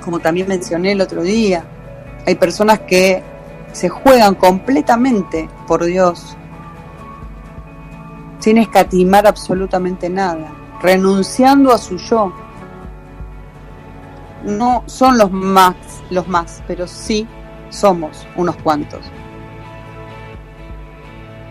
como 0.04 0.18
también 0.18 0.48
mencioné 0.48 0.92
el 0.92 1.00
otro 1.00 1.22
día, 1.22 1.64
hay 2.26 2.34
personas 2.34 2.80
que 2.80 3.22
se 3.72 3.88
juegan 3.88 4.34
completamente 4.34 5.48
por 5.66 5.84
Dios, 5.84 6.36
sin 8.40 8.58
escatimar 8.58 9.26
absolutamente 9.26 10.08
nada, 10.08 10.52
renunciando 10.82 11.72
a 11.72 11.78
su 11.78 11.96
yo. 11.96 12.32
No 14.44 14.82
son 14.86 15.18
los 15.18 15.30
más, 15.30 15.76
los 16.08 16.26
más, 16.26 16.62
pero 16.66 16.86
sí 16.86 17.26
somos 17.68 18.26
unos 18.36 18.56
cuantos. 18.56 19.00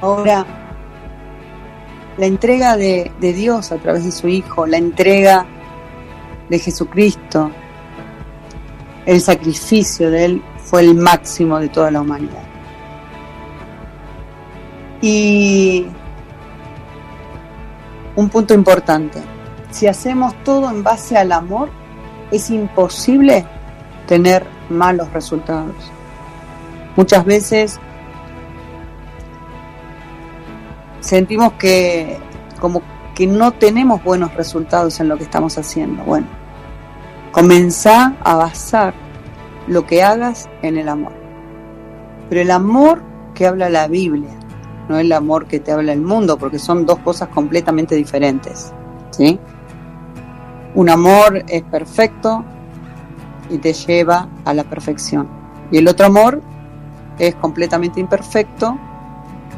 Ahora, 0.01 0.45
la 2.17 2.25
entrega 2.25 2.77
de, 2.77 3.11
Dios 3.19 3.71
a 3.71 3.77
través 3.77 4.05
de 4.05 4.11
su 4.11 4.27
Hijo, 4.27 4.65
la 4.65 4.77
entrega 4.77 5.45
de 6.49 6.59
Jesucristo, 6.59 7.51
el 9.05 9.19
sacrificio 9.21 10.09
de 10.09 10.25
Él 10.25 10.43
fue 10.57 10.81
el 10.81 10.95
máximo 10.95 11.59
de 11.59 11.69
toda 11.69 11.91
la 11.91 12.01
humanidad. 12.01 12.43
Y 15.01 15.85
un 18.15 18.29
punto 18.29 18.53
importante, 18.53 19.19
si 19.71 19.87
hacemos 19.87 20.33
todo 20.43 20.69
en 20.69 20.83
base 20.83 21.17
al 21.17 21.31
amor, 21.31 21.69
es 22.31 22.49
imposible 22.49 23.45
tener 24.07 24.45
malos 24.69 25.11
resultados. 25.13 25.75
Muchas 26.95 27.23
veces 27.25 27.79
sentimos 30.99 31.53
que 31.53 32.17
como 32.59 32.81
que 33.15 33.27
no 33.27 33.51
tenemos 33.51 34.03
buenos 34.03 34.33
resultados 34.35 34.99
en 34.99 35.09
lo 35.09 35.17
que 35.17 35.23
estamos 35.23 35.57
haciendo. 35.57 36.03
Bueno, 36.03 36.27
comenzá 37.31 38.15
a 38.23 38.35
basar 38.35 38.93
lo 39.67 39.85
que 39.85 40.03
hagas 40.03 40.49
en 40.61 40.77
el 40.77 40.89
amor. 40.89 41.13
Pero 42.29 42.41
el 42.41 42.51
amor 42.51 43.01
que 43.33 43.45
habla 43.45 43.69
la 43.69 43.87
Biblia, 43.87 44.31
no 44.87 44.97
el 44.97 45.11
amor 45.11 45.47
que 45.47 45.59
te 45.59 45.71
habla 45.71 45.93
el 45.93 46.01
mundo, 46.01 46.37
porque 46.37 46.59
son 46.59 46.85
dos 46.85 46.99
cosas 46.99 47.29
completamente 47.29 47.95
diferentes. 47.95 48.73
¿sí? 49.11 49.39
Un 50.75 50.89
amor 50.89 51.43
es 51.47 51.63
perfecto 51.63 52.43
y 53.49 53.57
te 53.57 53.73
lleva 53.73 54.29
a 54.45 54.53
la 54.53 54.63
perfección. 54.63 55.27
Y 55.71 55.77
el 55.77 55.87
otro 55.87 56.05
amor 56.05 56.41
es 57.17 57.35
completamente 57.35 57.99
imperfecto 57.99 58.77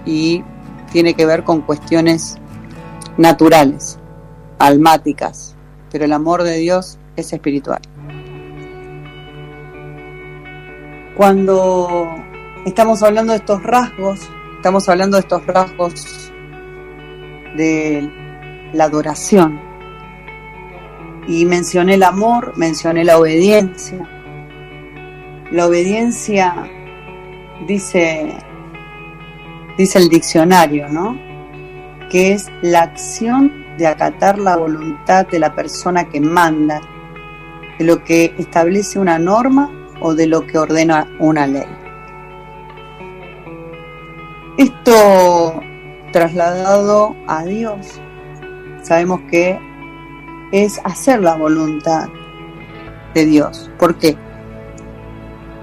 y 0.05 0.43
tiene 0.91 1.13
que 1.13 1.25
ver 1.25 1.43
con 1.43 1.61
cuestiones 1.61 2.37
naturales, 3.17 3.97
almáticas, 4.59 5.55
pero 5.91 6.05
el 6.05 6.13
amor 6.13 6.43
de 6.43 6.57
Dios 6.57 6.99
es 7.15 7.33
espiritual. 7.33 7.81
Cuando 11.15 12.09
estamos 12.65 13.03
hablando 13.03 13.33
de 13.33 13.39
estos 13.39 13.61
rasgos, 13.63 14.19
estamos 14.55 14.87
hablando 14.89 15.17
de 15.17 15.21
estos 15.21 15.45
rasgos 15.45 16.31
de 17.55 18.09
la 18.73 18.85
adoración. 18.85 19.59
Y 21.27 21.45
mencioné 21.45 21.95
el 21.95 22.03
amor, 22.03 22.53
mencioné 22.57 23.03
la 23.03 23.17
obediencia. 23.17 24.07
La 25.51 25.67
obediencia 25.67 26.55
dice 27.67 28.33
dice 29.77 29.99
el 29.99 30.09
diccionario, 30.09 30.87
¿no? 30.89 31.17
Que 32.09 32.33
es 32.33 32.51
la 32.61 32.83
acción 32.83 33.61
de 33.77 33.87
acatar 33.87 34.37
la 34.37 34.57
voluntad 34.57 35.27
de 35.27 35.39
la 35.39 35.53
persona 35.55 36.09
que 36.09 36.19
manda, 36.21 36.81
de 37.79 37.85
lo 37.85 38.03
que 38.03 38.33
establece 38.37 38.99
una 38.99 39.17
norma 39.17 39.71
o 40.01 40.13
de 40.13 40.27
lo 40.27 40.45
que 40.45 40.57
ordena 40.57 41.07
una 41.19 41.47
ley. 41.47 41.67
Esto 44.57 45.61
trasladado 46.11 47.15
a 47.27 47.43
Dios, 47.45 48.01
sabemos 48.83 49.21
que 49.29 49.57
es 50.51 50.79
hacer 50.83 51.21
la 51.21 51.35
voluntad 51.35 52.09
de 53.13 53.25
Dios. 53.25 53.71
¿Por 53.79 53.97
qué? 53.97 54.17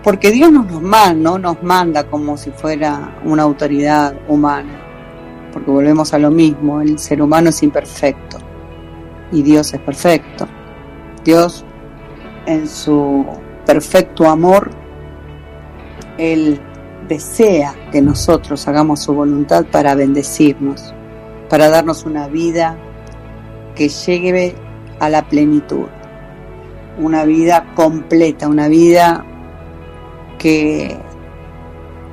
Porque 0.03 0.31
Dios 0.31 0.53
no 0.53 0.63
nos 0.63 0.83
manda, 0.83 1.15
no 1.15 1.39
nos 1.39 1.63
manda 1.63 2.05
como 2.05 2.37
si 2.37 2.51
fuera 2.51 3.21
una 3.25 3.43
autoridad 3.43 4.15
humana. 4.29 4.81
Porque 5.53 5.71
volvemos 5.71 6.15
a 6.15 6.19
lo 6.19 6.31
mismo, 6.31 6.81
el 6.81 6.99
ser 6.99 7.21
humano 7.21 7.51
es 7.51 7.63
imperfecto. 7.63 8.39
Y 9.33 9.43
Dios 9.43 9.75
es 9.75 9.81
perfecto. 9.81 10.47
Dios 11.25 11.65
en 12.47 12.67
su 12.69 13.27
perfecto 13.67 14.29
amor, 14.29 14.71
Él 16.17 16.61
desea 17.09 17.75
que 17.91 18.01
nosotros 18.01 18.67
hagamos 18.69 19.03
su 19.03 19.15
voluntad 19.15 19.67
para 19.71 19.95
bendecirnos, 19.95 20.95
para 21.49 21.69
darnos 21.69 22.05
una 22.05 22.29
vida 22.29 22.79
que 23.75 23.89
llegue 23.89 24.55
a 25.01 25.09
la 25.09 25.29
plenitud, 25.29 25.87
una 26.99 27.25
vida 27.25 27.73
completa, 27.75 28.49
una 28.49 28.69
vida 28.69 29.25
que, 30.39 30.97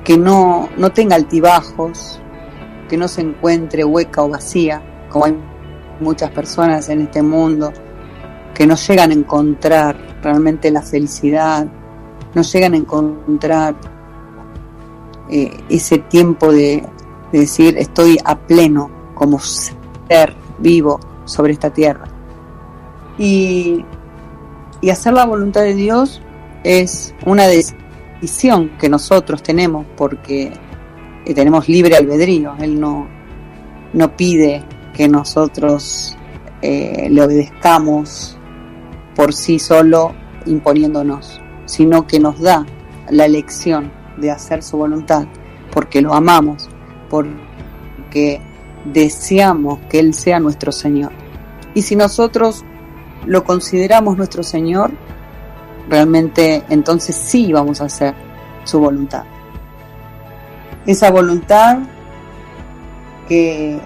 que 0.03 0.17
no, 0.17 0.69
no 0.77 0.91
tenga 0.91 1.15
altibajos, 1.15 2.19
que 2.89 2.97
no 2.97 3.07
se 3.07 3.21
encuentre 3.21 3.83
hueca 3.83 4.23
o 4.23 4.29
vacía, 4.29 4.81
como 5.09 5.25
hay 5.25 5.37
muchas 5.99 6.31
personas 6.31 6.89
en 6.89 7.01
este 7.01 7.21
mundo 7.21 7.71
que 8.53 8.65
no 8.65 8.75
llegan 8.75 9.11
a 9.11 9.13
encontrar 9.13 9.97
realmente 10.21 10.71
la 10.71 10.81
felicidad, 10.81 11.67
no 12.33 12.41
llegan 12.41 12.73
a 12.73 12.77
encontrar 12.77 13.75
eh, 15.29 15.57
ese 15.69 15.99
tiempo 15.99 16.51
de, 16.51 16.83
decir 17.31 17.77
estoy 17.77 18.17
a 18.23 18.37
pleno 18.37 18.89
como 19.13 19.39
ser 19.39 20.33
vivo 20.59 20.99
sobre 21.25 21.53
esta 21.53 21.69
tierra. 21.69 22.05
Y, 23.17 23.85
y 24.79 24.89
hacer 24.89 25.13
la 25.13 25.25
voluntad 25.25 25.61
de 25.61 25.73
Dios 25.73 26.21
es 26.63 27.13
una 27.25 27.47
decisión 27.47 27.84
que 28.77 28.89
nosotros 28.89 29.41
tenemos 29.43 29.85
porque 29.95 30.51
tenemos 31.33 31.67
libre 31.67 31.95
albedrío. 31.95 32.53
Él 32.59 32.79
no, 32.79 33.07
no 33.93 34.15
pide 34.15 34.63
que 34.93 35.07
nosotros 35.07 36.17
eh, 36.61 37.07
le 37.09 37.21
obedezcamos 37.21 38.37
por 39.15 39.33
sí 39.33 39.59
solo 39.59 40.13
imponiéndonos, 40.45 41.41
sino 41.65 42.05
que 42.05 42.19
nos 42.19 42.39
da 42.39 42.65
la 43.09 43.25
elección 43.25 43.91
de 44.17 44.31
hacer 44.31 44.63
su 44.63 44.77
voluntad, 44.77 45.27
porque 45.71 46.01
lo 46.01 46.13
amamos, 46.13 46.69
porque 47.09 48.41
deseamos 48.85 49.79
que 49.89 49.99
Él 49.99 50.13
sea 50.13 50.39
nuestro 50.39 50.71
Señor. 50.71 51.11
Y 51.73 51.81
si 51.81 51.95
nosotros 51.95 52.63
lo 53.25 53.43
consideramos 53.43 54.17
nuestro 54.17 54.43
Señor, 54.43 54.91
realmente 55.89 56.63
entonces 56.69 57.15
sí 57.15 57.51
vamos 57.51 57.81
a 57.81 57.85
hacer 57.85 58.13
su 58.63 58.79
voluntad. 58.79 59.23
Esa 60.85 61.11
voluntad 61.11 61.79
que, 63.27 63.79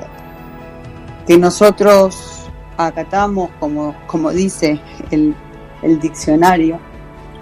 que 1.26 1.38
nosotros 1.38 2.48
acatamos, 2.78 3.50
como, 3.60 3.96
como 4.08 4.32
dice 4.32 4.80
el, 5.12 5.36
el 5.82 6.00
diccionario, 6.00 6.80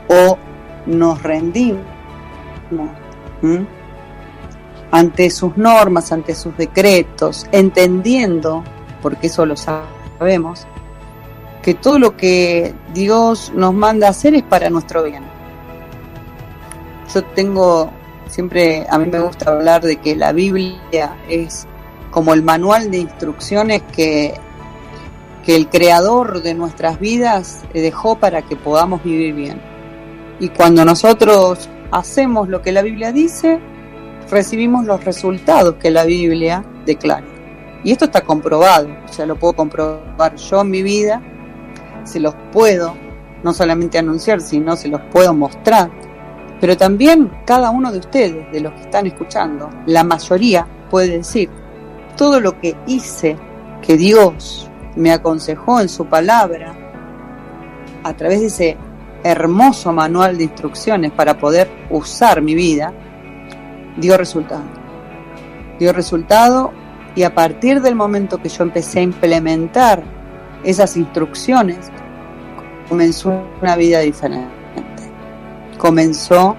o 0.07 0.37
nos 0.85 1.21
rendimos 1.21 1.85
ante 4.91 5.29
sus 5.29 5.57
normas, 5.57 6.11
ante 6.11 6.33
sus 6.33 6.55
decretos, 6.57 7.45
entendiendo, 7.51 8.63
porque 9.01 9.27
eso 9.27 9.45
lo 9.45 9.55
sabemos, 9.55 10.65
que 11.67 11.73
todo 11.73 11.99
lo 11.99 12.15
que 12.15 12.73
Dios 12.93 13.51
nos 13.53 13.73
manda 13.73 14.07
hacer 14.07 14.33
es 14.35 14.43
para 14.43 14.69
nuestro 14.69 15.03
bien. 15.03 15.23
Yo 17.13 17.25
tengo 17.25 17.91
Siempre 18.29 18.85
a 18.89 18.97
mí 18.97 19.05
me 19.05 19.19
gusta 19.19 19.51
hablar 19.51 19.81
de 19.81 19.97
que 19.97 20.15
la 20.15 20.33
Biblia 20.33 21.17
es 21.29 21.65
como 22.11 22.33
el 22.33 22.43
manual 22.43 22.91
de 22.91 22.97
instrucciones 22.97 23.81
que, 23.95 24.33
que 25.45 25.55
el 25.55 25.69
creador 25.69 26.41
de 26.41 26.53
nuestras 26.53 26.99
vidas 26.99 27.63
dejó 27.73 28.17
para 28.17 28.41
que 28.41 28.55
podamos 28.55 29.03
vivir 29.03 29.33
bien. 29.33 29.61
Y 30.39 30.49
cuando 30.49 30.83
nosotros 30.83 31.69
hacemos 31.91 32.49
lo 32.49 32.61
que 32.61 32.71
la 32.71 32.81
Biblia 32.81 33.11
dice, 33.11 33.59
recibimos 34.29 34.85
los 34.85 35.03
resultados 35.03 35.75
que 35.75 35.89
la 35.89 36.03
Biblia 36.03 36.65
declara. 36.85 37.25
Y 37.83 37.91
esto 37.91 38.05
está 38.05 38.21
comprobado, 38.21 38.89
o 39.17 39.25
lo 39.25 39.35
puedo 39.37 39.53
comprobar 39.53 40.35
yo 40.35 40.61
en 40.61 40.69
mi 40.69 40.83
vida, 40.83 41.21
se 42.07 42.19
los 42.19 42.35
puedo 42.51 42.95
no 43.43 43.53
solamente 43.53 43.97
anunciar, 43.97 44.41
sino 44.41 44.75
se 44.75 44.87
los 44.87 45.01
puedo 45.11 45.33
mostrar 45.33 45.91
pero 46.59 46.75
también 46.75 47.31
cada 47.45 47.69
uno 47.69 47.91
de 47.91 47.99
ustedes, 47.99 48.51
de 48.51 48.61
los 48.61 48.73
que 48.73 48.81
están 48.81 49.05
escuchando, 49.05 49.69
la 49.85 50.03
mayoría 50.03 50.67
puede 50.89 51.17
decir, 51.17 51.49
todo 52.15 52.39
lo 52.39 52.59
que 52.59 52.75
hice, 52.87 53.37
que 53.81 53.95
Dios 53.95 54.69
me 54.95 55.11
aconsejó 55.11 55.79
en 55.79 55.89
su 55.89 56.07
palabra, 56.07 56.73
a 58.03 58.13
través 58.15 58.39
de 58.39 58.47
ese 58.47 58.77
hermoso 59.23 59.91
manual 59.93 60.37
de 60.37 60.45
instrucciones 60.45 61.11
para 61.11 61.37
poder 61.37 61.69
usar 61.89 62.41
mi 62.41 62.55
vida, 62.55 62.91
dio 63.97 64.17
resultado. 64.17 64.63
Dio 65.77 65.93
resultado 65.93 66.71
y 67.15 67.21
a 67.21 67.35
partir 67.35 67.81
del 67.81 67.93
momento 67.93 68.41
que 68.41 68.49
yo 68.49 68.63
empecé 68.63 68.99
a 68.99 69.03
implementar 69.03 70.03
esas 70.63 70.97
instrucciones, 70.97 71.91
comenzó 72.89 73.43
una 73.61 73.75
vida 73.75 73.99
diferente 73.99 74.57
comenzó 75.77 76.55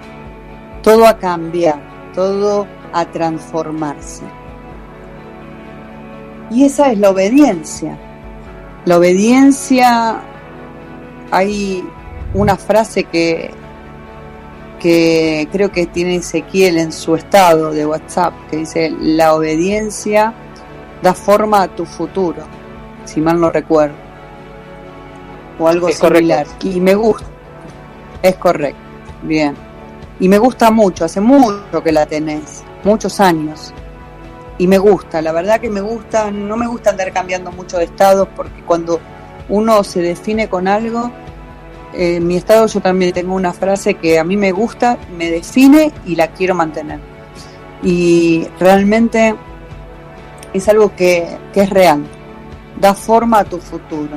todo 0.83 1.07
a 1.07 1.19
cambiar, 1.19 1.81
todo 2.15 2.67
a 2.93 3.05
transformarse. 3.05 4.23
Y 6.51 6.65
esa 6.65 6.93
es 6.93 6.99
la 6.99 7.11
obediencia. 7.11 7.99
La 8.87 8.97
obediencia, 8.97 10.21
hay 11.31 11.85
una 12.33 12.57
frase 12.57 13.05
que, 13.05 13.51
que 14.79 15.49
creo 15.53 15.71
que 15.71 15.87
tiene 15.87 16.17
Ezequiel 16.17 16.79
en 16.79 16.93
su 16.93 17.15
estado 17.15 17.73
de 17.73 17.85
WhatsApp, 17.85 18.33
que 18.51 18.59
dice, 18.59 18.91
la 18.99 19.35
obediencia 19.35 20.33
da 21.03 21.13
forma 21.13 21.63
a 21.63 21.69
tu 21.69 21.85
futuro, 21.85 22.45
si 23.09 23.21
mal 23.21 23.41
no 23.41 23.51
recuerdo. 23.51 23.97
O 25.59 25.67
algo 25.67 25.89
similar. 25.89 26.47
Y 26.63 26.81
me 26.81 26.95
gusta. 26.95 27.27
Es 28.23 28.37
correcto. 28.37 28.81
Bien. 29.23 29.55
Y 30.21 30.29
me 30.29 30.39
gusta 30.39 30.71
mucho, 30.71 31.05
hace 31.05 31.21
mucho 31.21 31.83
que 31.83 31.93
la 31.93 32.07
tenés, 32.07 32.65
muchos 32.83 33.21
años. 33.21 33.73
Y 34.59 34.67
me 34.67 34.79
gusta, 34.79 35.23
la 35.23 35.31
verdad 35.31 35.61
que 35.61 35.71
me 35.71 35.81
gusta, 35.81 36.33
no 36.33 36.57
me 36.57 36.67
gusta 36.67 36.91
andar 36.91 37.13
cambiando 37.13 37.53
mucho 37.53 37.79
de 37.79 37.85
estados 37.85 38.27
porque 38.35 38.63
cuando 38.65 38.99
uno 39.49 39.85
se 39.85 40.03
define 40.03 40.49
con 40.49 40.67
algo, 40.67 41.13
en 41.93 42.27
mi 42.27 42.37
estado 42.37 42.67
yo 42.67 42.81
también 42.81 43.13
tengo 43.13 43.35
una 43.35 43.53
frase 43.53 43.95
que 43.95 44.19
a 44.19 44.25
mí 44.25 44.37
me 44.37 44.51
gusta, 44.51 44.99
me 45.17 45.31
define 45.31 45.93
y 46.05 46.17
la 46.17 46.29
quiero 46.29 46.57
mantener. 46.57 46.99
Y 47.85 48.49
realmente 48.59 49.37
es 50.53 50.69
algo 50.69 50.95
que, 50.97 51.39
es 51.55 51.71
real, 51.71 52.05
da 52.81 52.95
forma 52.95 53.41
a 53.41 53.45
tu 53.45 53.59
futuro. 53.59 54.17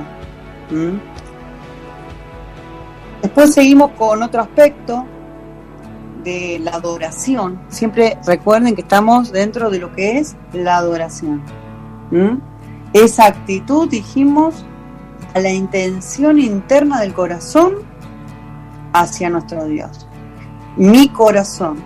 Después 3.22 3.54
seguimos 3.54 3.92
con 3.92 4.24
otro 4.24 4.42
aspecto 4.42 5.06
de 6.24 6.60
la 6.60 6.72
adoración. 6.72 7.62
Siempre 7.70 8.18
recuerden 8.26 8.76
que 8.76 8.82
estamos 8.82 9.32
dentro 9.32 9.70
de 9.70 9.80
lo 9.80 9.92
que 9.92 10.18
es 10.18 10.36
la 10.54 10.78
adoración. 10.78 11.42
Esa 12.94 13.26
actitud, 13.26 13.90
dijimos, 13.90 14.66
a 15.34 15.40
la 15.40 15.52
intención 15.52 16.40
interna 16.40 17.00
del 17.00 17.14
corazón 17.14 17.76
hacia 18.94 19.30
nuestro 19.30 19.66
Dios. 19.66 20.08
Mi 20.76 21.08
corazón, 21.10 21.78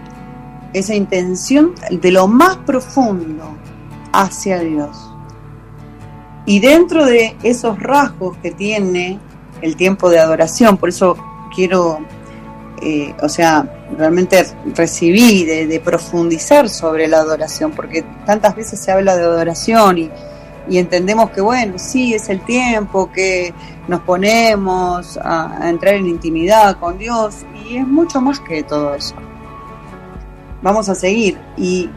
esa 0.74 0.96
intención 0.96 1.74
de 1.92 2.12
lo 2.12 2.28
más 2.28 2.58
profundo 2.58 3.44
hacia 4.14 4.60
Dios. 4.60 5.15
Y 6.46 6.60
dentro 6.60 7.06
de 7.06 7.36
esos 7.44 7.80
rasgos 7.80 8.38
que 8.38 8.52
tiene 8.52 9.20
el 9.62 9.76
tiempo 9.76 10.10
de 10.10 10.20
adoración, 10.20 10.78
por 10.78 10.90
eso 10.90 11.18
quiero, 11.56 12.00
eh, 12.82 13.14
o 13.22 13.30
sea, 13.30 13.88
realmente 13.98 14.46
recibí 14.76 15.44
de, 15.44 15.80
profundizar 15.80 16.70
sobre 16.70 17.08
la 17.08 17.18
adoración, 17.18 17.72
porque 17.72 18.04
tantas 18.26 18.56
veces 18.56 18.80
se 18.80 18.92
habla 18.92 19.16
de 19.16 19.24
adoración 19.24 19.98
y, 19.98 20.12
y 20.70 20.78
entendemos 20.78 21.32
que, 21.32 21.42
bueno, 21.42 21.78
sí, 21.78 22.14
es 22.14 22.30
el 22.30 22.42
tiempo 22.42 23.12
que 23.12 23.54
nos 23.88 24.02
ponemos 24.02 25.18
a, 25.18 25.70
entrar 25.70 25.96
en 25.96 26.08
intimidad 26.08 26.78
con 26.78 26.98
Dios 26.98 27.46
y 27.68 27.78
es 27.78 27.88
mucho 27.88 28.22
más 28.22 28.40
que 28.40 28.64
todo 28.64 28.96
eso. 28.96 29.16
Vamos 30.62 30.90
a 30.90 30.96
seguir. 30.96 31.38
Y 31.58 31.90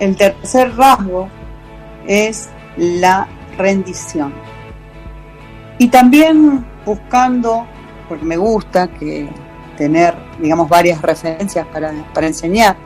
el 0.00 0.16
tercer 0.16 0.76
rasgo 0.76 1.28
es 2.06 2.48
la 2.76 3.28
rendición. 3.56 4.32
Y 5.78 5.88
también 5.88 6.64
buscando, 6.84 7.66
porque 8.08 8.24
me 8.24 8.36
gusta 8.36 8.88
que 8.88 9.28
tener, 9.76 10.14
digamos, 10.40 10.68
varias 10.68 11.00
referencias 11.00 11.66
para, 11.68 11.92
para 12.12 12.26
enseñar, 12.26 12.76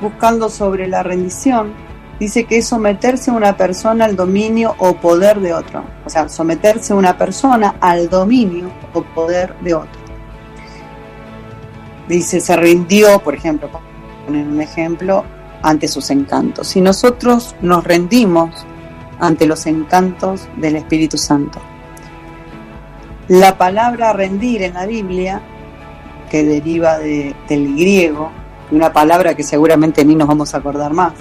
buscando 0.00 0.48
sobre 0.48 0.86
la 0.86 1.02
rendición, 1.02 1.72
dice 2.20 2.44
que 2.44 2.58
es 2.58 2.68
someterse 2.68 3.30
a 3.30 3.34
una 3.34 3.56
persona 3.56 4.04
al 4.04 4.16
dominio 4.16 4.74
o 4.78 4.94
poder 4.94 5.40
de 5.40 5.54
otro. 5.54 5.84
O 6.04 6.10
sea, 6.10 6.28
someterse 6.28 6.92
a 6.92 6.96
una 6.96 7.16
persona 7.16 7.76
al 7.80 8.08
dominio 8.08 8.70
o 8.92 9.02
poder 9.02 9.54
de 9.60 9.74
otro. 9.74 10.00
Dice, 12.08 12.40
se 12.40 12.56
rindió, 12.56 13.18
por 13.18 13.34
ejemplo, 13.34 13.68
poner 14.24 14.46
un 14.46 14.60
ejemplo, 14.60 15.24
ante 15.62 15.88
sus 15.88 16.10
encantos. 16.10 16.68
Si 16.68 16.80
nosotros 16.80 17.54
nos 17.60 17.84
rendimos 17.84 18.50
ante 19.18 19.46
los 19.46 19.66
encantos 19.66 20.48
del 20.56 20.76
Espíritu 20.76 21.18
Santo. 21.18 21.60
La 23.28 23.58
palabra 23.58 24.12
rendir 24.12 24.62
en 24.62 24.74
la 24.74 24.86
Biblia, 24.86 25.40
que 26.30 26.44
deriva 26.44 26.98
del 26.98 27.34
griego, 27.48 28.30
una 28.70 28.92
palabra 28.92 29.34
que 29.34 29.42
seguramente 29.42 30.04
ni 30.04 30.14
nos 30.14 30.28
vamos 30.28 30.54
a 30.54 30.58
acordar 30.58 30.92
más, 30.92 31.12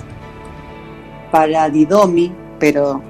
para 1.31 1.69
Didomi, 1.69 2.33
pero 2.59 3.01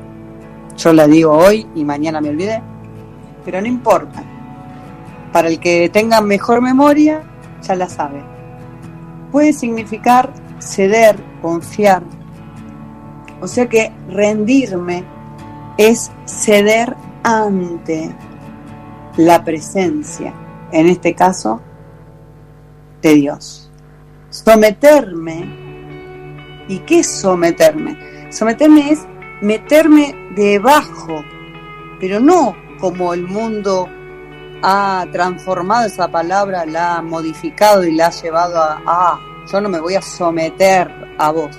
yo 0.76 0.93
la 0.93 1.08
digo 1.08 1.32
hoy 1.34 1.67
y 1.76 1.84
mañana 1.84 2.21
me 2.21 2.30
olvidé, 2.30 2.62
pero 3.45 3.62
no 3.62 3.67
importa. 3.67 4.23
Para 5.32 5.50
el 5.50 5.60
que 5.60 5.89
tenga 5.89 6.21
mejor 6.21 6.62
memoria, 6.62 7.21
ya 7.62 7.76
la 7.76 7.89
sabe. 7.89 8.23
Puede 9.32 9.54
significar 9.54 10.32
ceder, 10.60 11.17
confiar. 11.41 12.02
O 13.41 13.47
sea 13.47 13.67
que 13.67 13.91
rendirme 14.10 15.04
es 15.78 16.12
ceder 16.26 16.95
ante 17.23 18.15
la 19.17 19.43
presencia, 19.43 20.34
en 20.71 20.88
este 20.88 21.13
caso, 21.13 21.62
de 23.02 23.13
Dios. 23.15 23.71
Someterme. 24.30 25.67
¿Y 26.67 26.80
qué 26.80 27.00
es 27.00 27.08
someterme? 27.08 27.97
Someterme 28.30 28.91
es 28.91 29.06
meterme 29.41 30.15
debajo, 30.36 31.23
pero 32.00 32.19
no 32.19 32.56
como 32.80 33.13
el 33.13 33.23
mundo 33.23 33.88
ha 34.62 35.06
transformado 35.12 35.86
esa 35.86 36.08
palabra, 36.10 36.65
la 36.65 36.97
ha 36.97 37.02
modificado 37.02 37.84
y 37.86 37.95
la 37.95 38.08
ha 38.08 38.12
llevado 38.12 38.62
a, 38.62 38.82
ah, 38.86 39.19
yo 39.52 39.62
no 39.62 39.69
me 39.69 39.80
voy 39.80 39.95
a 39.95 40.02
someter 40.02 40.89
a 41.17 41.32
vos. 41.32 41.56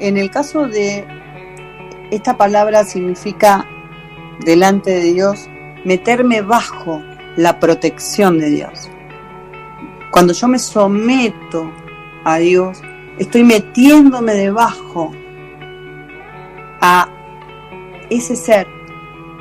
En 0.00 0.18
el 0.18 0.30
caso 0.30 0.68
de 0.68 1.06
esta 2.10 2.36
palabra 2.36 2.84
significa 2.84 3.66
delante 4.44 4.90
de 4.90 5.12
Dios, 5.12 5.48
meterme 5.84 6.42
bajo 6.42 7.02
la 7.36 7.58
protección 7.58 8.38
de 8.38 8.50
Dios. 8.50 8.90
Cuando 10.10 10.32
yo 10.32 10.48
me 10.48 10.58
someto 10.58 11.70
a 12.24 12.38
Dios, 12.38 12.82
estoy 13.18 13.44
metiéndome 13.44 14.34
debajo 14.34 15.12
a 16.80 17.08
ese 18.10 18.36
ser 18.36 18.66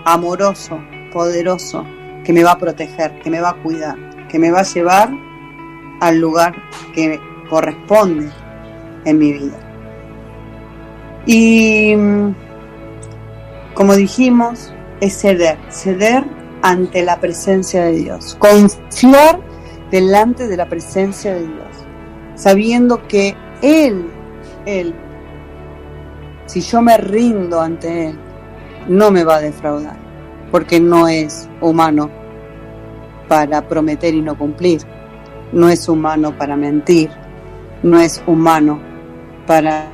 amoroso, 0.05 0.79
poderoso, 1.11 1.85
que 2.23 2.33
me 2.33 2.43
va 2.43 2.51
a 2.51 2.57
proteger, 2.57 3.19
que 3.19 3.29
me 3.29 3.41
va 3.41 3.49
a 3.49 3.61
cuidar, 3.61 4.27
que 4.27 4.39
me 4.39 4.51
va 4.51 4.61
a 4.61 4.63
llevar 4.63 5.09
al 6.01 6.19
lugar 6.19 6.55
que 6.93 7.19
corresponde 7.49 8.29
en 9.05 9.17
mi 9.17 9.33
vida. 9.33 9.64
Y 11.25 11.95
como 13.73 13.95
dijimos, 13.95 14.73
es 15.01 15.19
ceder, 15.19 15.57
ceder 15.69 16.23
ante 16.61 17.03
la 17.03 17.19
presencia 17.19 17.83
de 17.85 17.93
Dios, 17.93 18.35
confiar 18.39 19.39
delante 19.91 20.47
de 20.47 20.57
la 20.57 20.67
presencia 20.67 21.33
de 21.33 21.41
Dios, 21.41 21.85
sabiendo 22.35 23.07
que 23.07 23.35
Él, 23.61 24.09
Él 24.65 24.93
si 26.45 26.61
yo 26.61 26.81
me 26.81 26.97
rindo 26.97 27.59
ante 27.59 28.09
Él, 28.09 28.19
no 28.87 29.11
me 29.11 29.23
va 29.23 29.37
a 29.37 29.41
defraudar, 29.41 29.97
porque 30.51 30.79
no 30.79 31.07
es 31.07 31.49
humano 31.59 32.09
para 33.27 33.67
prometer 33.67 34.13
y 34.13 34.21
no 34.21 34.37
cumplir, 34.37 34.81
no 35.51 35.69
es 35.69 35.89
humano 35.89 36.37
para 36.37 36.55
mentir, 36.55 37.09
no 37.81 37.99
es 37.99 38.23
humano 38.27 38.79
para 39.47 39.91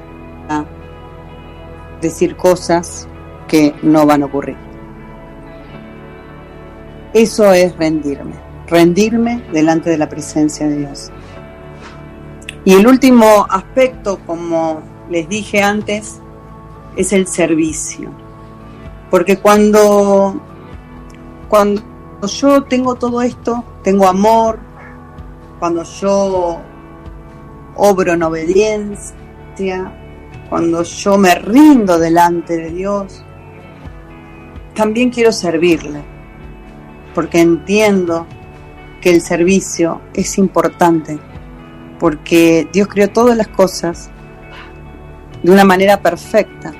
decir 2.02 2.36
cosas 2.36 3.08
que 3.48 3.76
no 3.82 4.06
van 4.06 4.24
a 4.24 4.26
ocurrir. 4.26 4.58
Eso 7.14 7.52
es 7.52 7.76
rendirme, 7.78 8.36
rendirme 8.68 9.44
delante 9.52 9.90
de 9.90 9.98
la 9.98 10.08
presencia 10.08 10.68
de 10.68 10.78
Dios. 10.78 11.12
Y 12.64 12.74
el 12.74 12.88
último 12.88 13.46
aspecto, 13.50 14.20
como 14.26 14.82
les 15.10 15.28
dije 15.28 15.62
antes, 15.62 16.22
es 16.96 17.12
el 17.12 17.28
servicio. 17.28 18.10
Porque 19.10 19.38
cuando, 19.38 20.40
cuando 21.50 21.82
yo 22.28 22.64
tengo 22.64 22.96
todo 22.96 23.22
esto, 23.22 23.64
tengo 23.84 24.08
amor, 24.08 24.60
cuando 25.60 25.84
yo 25.84 26.62
obro 27.76 28.14
en 28.14 28.24
obediencia, 28.24 30.01
cuando 30.52 30.84
yo 30.84 31.18
me 31.18 31.34
rindo 31.34 31.98
delante 31.98 32.58
de 32.58 32.72
Dios, 32.72 33.24
también 34.76 35.10
quiero 35.10 35.32
servirle, 35.32 36.02
porque 37.16 37.40
entiendo 37.40 38.28
que 39.00 39.12
el 39.12 39.22
servicio 39.22 40.02
es 40.14 40.38
importante, 40.38 41.18
porque 42.02 42.68
Dios 42.74 42.90
creó 42.90 43.08
todas 43.08 43.38
las 43.38 43.48
cosas 43.48 44.10
de 45.42 45.52
una 45.54 45.64
manera 45.64 46.02
perfecta 46.02 46.74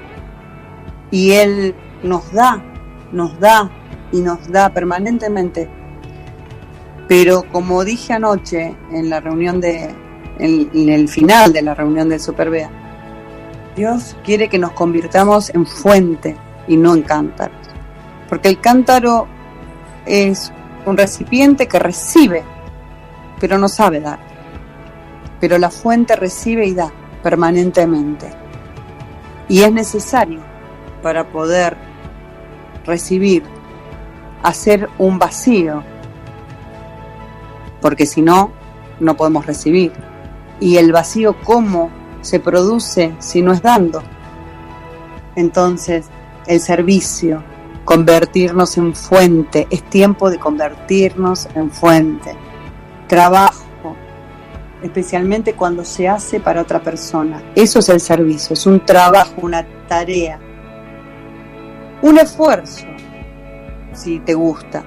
y 1.10 1.32
Él 1.32 1.74
nos 2.04 2.30
da, 2.34 2.62
nos 3.14 3.40
da 3.40 3.72
y 4.12 4.20
nos 4.20 4.52
da 4.52 4.74
permanentemente. 4.74 5.70
Pero 7.08 7.44
como 7.50 7.86
dije 7.86 8.12
anoche 8.12 8.76
en 8.92 9.10
la 9.10 9.22
reunión 9.22 9.62
de, 9.62 9.96
en, 10.40 10.90
el 10.90 11.08
final 11.08 11.54
de 11.54 11.62
la 11.62 11.74
reunión 11.74 12.10
del 12.10 12.20
Superbea, 12.20 12.81
Dios 13.82 14.16
quiere 14.24 14.48
que 14.48 14.60
nos 14.60 14.74
convirtamos 14.74 15.50
en 15.50 15.66
fuente 15.66 16.38
y 16.68 16.78
no 16.78 16.94
en 16.94 17.02
cántaro. 17.02 17.52
Porque 18.30 18.48
el 18.48 18.62
cántaro 18.62 19.26
es 20.06 20.54
un 20.86 20.96
recipiente 20.98 21.68
que 21.68 21.80
recibe, 21.80 22.44
pero 23.40 23.58
no 23.58 23.68
sabe 23.68 24.00
dar. 24.00 24.20
Pero 25.40 25.58
la 25.58 25.72
fuente 25.72 26.16
recibe 26.16 26.68
y 26.68 26.76
da 26.76 26.92
permanentemente. 27.24 28.30
Y 29.50 29.64
es 29.64 29.74
necesario 29.74 30.42
para 31.02 31.28
poder 31.28 31.76
recibir, 32.86 33.42
hacer 34.44 34.90
un 35.00 35.18
vacío 35.18 35.84
porque 37.82 38.06
si 38.06 38.22
no, 38.22 38.52
no 39.00 39.18
podemos 39.18 39.48
recibir. 39.48 39.92
Y 40.60 40.78
el 40.78 40.92
vacío, 40.92 41.36
¿cómo 41.44 42.01
se 42.22 42.40
produce 42.40 43.14
si 43.20 43.42
no 43.42 43.52
es 43.52 43.62
dando? 43.62 44.02
Entonces, 45.36 46.08
el 46.48 46.60
servicio, 46.60 47.44
convertirnos 47.86 48.78
en 48.78 48.94
fuente, 48.94 49.68
es 49.70 49.84
tiempo 49.84 50.30
de 50.30 50.40
convertirnos 50.40 51.48
en 51.56 51.72
fuente. 51.72 52.36
Trabajo, 53.08 53.96
especialmente 54.82 55.54
cuando 55.54 55.86
se 55.86 56.08
hace 56.08 56.40
para 56.40 56.62
otra 56.62 56.82
persona. 56.82 57.42
Eso 57.56 57.80
es 57.80 57.90
el 57.90 58.00
servicio, 58.00 58.54
es 58.54 58.66
un 58.66 58.86
trabajo, 58.86 59.34
una 59.42 59.66
tarea, 59.88 60.40
un 62.02 62.18
esfuerzo, 62.18 62.86
si 63.94 64.20
te 64.20 64.34
gusta, 64.34 64.84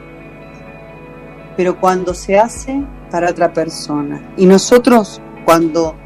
pero 1.57 1.79
cuando 1.79 2.15
se 2.15 2.39
hace 2.39 2.83
para 3.11 3.31
otra 3.31 3.53
persona. 3.53 4.21
Y 4.37 4.47
nosotros 4.47 5.21
cuando 5.45 5.97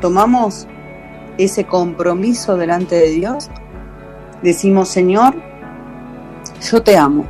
tomamos 0.00 0.66
ese 1.38 1.64
compromiso 1.64 2.56
delante 2.56 2.96
de 2.96 3.10
Dios, 3.10 3.50
decimos, 4.42 4.88
Señor, 4.88 5.34
yo 6.60 6.82
te 6.82 6.96
amo. 6.96 7.24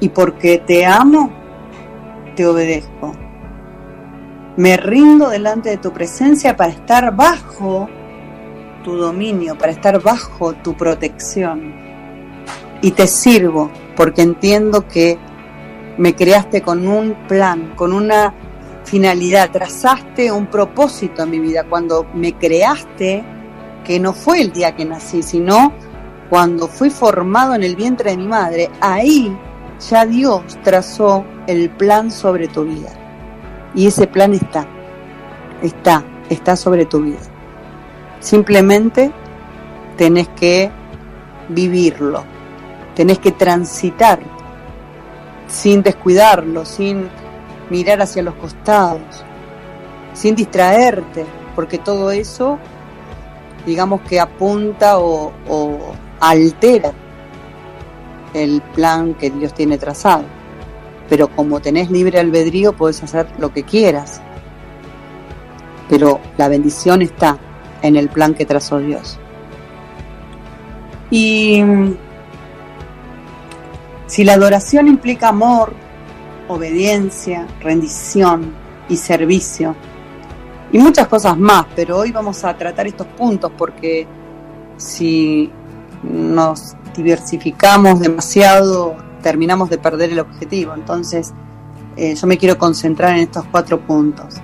Y 0.00 0.10
porque 0.10 0.58
te 0.58 0.86
amo, 0.86 1.30
te 2.36 2.46
obedezco. 2.46 3.12
Me 4.56 4.76
rindo 4.76 5.28
delante 5.28 5.70
de 5.70 5.76
tu 5.76 5.92
presencia 5.92 6.56
para 6.56 6.70
estar 6.70 7.14
bajo 7.14 7.88
tu 8.84 8.96
dominio, 8.96 9.58
para 9.58 9.72
estar 9.72 10.00
bajo 10.00 10.52
tu 10.54 10.76
protección. 10.76 11.74
Y 12.80 12.92
te 12.92 13.08
sirvo 13.08 13.70
porque 13.96 14.22
entiendo 14.22 14.86
que 14.86 15.18
me 15.96 16.14
creaste 16.14 16.62
con 16.62 16.86
un 16.86 17.14
plan, 17.26 17.72
con 17.74 17.92
una 17.92 18.34
finalidad, 18.88 19.50
trazaste 19.50 20.32
un 20.32 20.46
propósito 20.46 21.22
en 21.22 21.30
mi 21.30 21.38
vida. 21.38 21.64
Cuando 21.64 22.06
me 22.14 22.32
creaste, 22.32 23.22
que 23.84 24.00
no 24.00 24.12
fue 24.12 24.40
el 24.40 24.52
día 24.52 24.74
que 24.74 24.84
nací, 24.84 25.22
sino 25.22 25.72
cuando 26.28 26.68
fui 26.68 26.90
formado 26.90 27.54
en 27.54 27.62
el 27.62 27.76
vientre 27.76 28.10
de 28.10 28.16
mi 28.16 28.26
madre, 28.26 28.70
ahí 28.80 29.34
ya 29.88 30.04
Dios 30.04 30.42
trazó 30.62 31.24
el 31.46 31.70
plan 31.70 32.10
sobre 32.10 32.48
tu 32.48 32.64
vida. 32.64 32.90
Y 33.74 33.86
ese 33.86 34.06
plan 34.06 34.34
está, 34.34 34.66
está, 35.62 36.04
está 36.28 36.56
sobre 36.56 36.84
tu 36.84 37.00
vida. 37.00 37.20
Simplemente 38.20 39.10
tenés 39.96 40.28
que 40.28 40.70
vivirlo, 41.48 42.24
tenés 42.94 43.18
que 43.18 43.32
transitar 43.32 44.18
sin 45.46 45.82
descuidarlo, 45.82 46.64
sin 46.64 47.08
mirar 47.70 48.00
hacia 48.02 48.22
los 48.22 48.34
costados, 48.34 49.24
sin 50.14 50.34
distraerte, 50.34 51.24
porque 51.54 51.78
todo 51.78 52.10
eso, 52.10 52.58
digamos 53.66 54.00
que 54.02 54.20
apunta 54.20 54.98
o, 54.98 55.32
altera 56.20 56.92
el 58.34 58.60
plan 58.74 59.14
que 59.14 59.30
Dios 59.30 59.54
tiene 59.54 59.78
trazado. 59.78 60.24
Pero 61.08 61.28
como 61.28 61.60
tenés 61.60 61.90
libre 61.90 62.18
albedrío, 62.18 62.74
puedes 62.74 63.02
hacer 63.02 63.26
lo 63.38 63.52
que 63.52 63.62
quieras. 63.62 64.20
Pero 65.88 66.20
la 66.36 66.48
bendición 66.48 67.00
está 67.00 67.38
en 67.80 67.96
el 67.96 68.08
plan 68.08 68.34
que 68.34 68.44
trazó 68.44 68.78
Dios. 68.78 69.18
Y 71.10 71.64
si 74.06 74.24
la 74.24 74.34
adoración 74.34 74.88
implica 74.88 75.28
amor, 75.28 75.72
obediencia, 76.48 77.46
rendición 77.60 78.52
y 78.88 78.96
servicio. 78.96 79.74
Y 80.72 80.78
muchas 80.78 81.08
cosas 81.08 81.38
más, 81.38 81.66
pero 81.74 81.98
hoy 81.98 82.12
vamos 82.12 82.44
a 82.44 82.56
tratar 82.56 82.86
estos 82.86 83.06
puntos 83.06 83.50
porque 83.56 84.06
si 84.76 85.50
nos 86.02 86.74
diversificamos 86.94 88.00
demasiado, 88.00 88.96
terminamos 89.22 89.70
de 89.70 89.78
perder 89.78 90.12
el 90.12 90.20
objetivo. 90.20 90.74
Entonces, 90.74 91.32
eh, 91.96 92.14
yo 92.14 92.26
me 92.26 92.36
quiero 92.36 92.58
concentrar 92.58 93.16
en 93.16 93.20
estos 93.20 93.44
cuatro 93.50 93.80
puntos. 93.80 94.36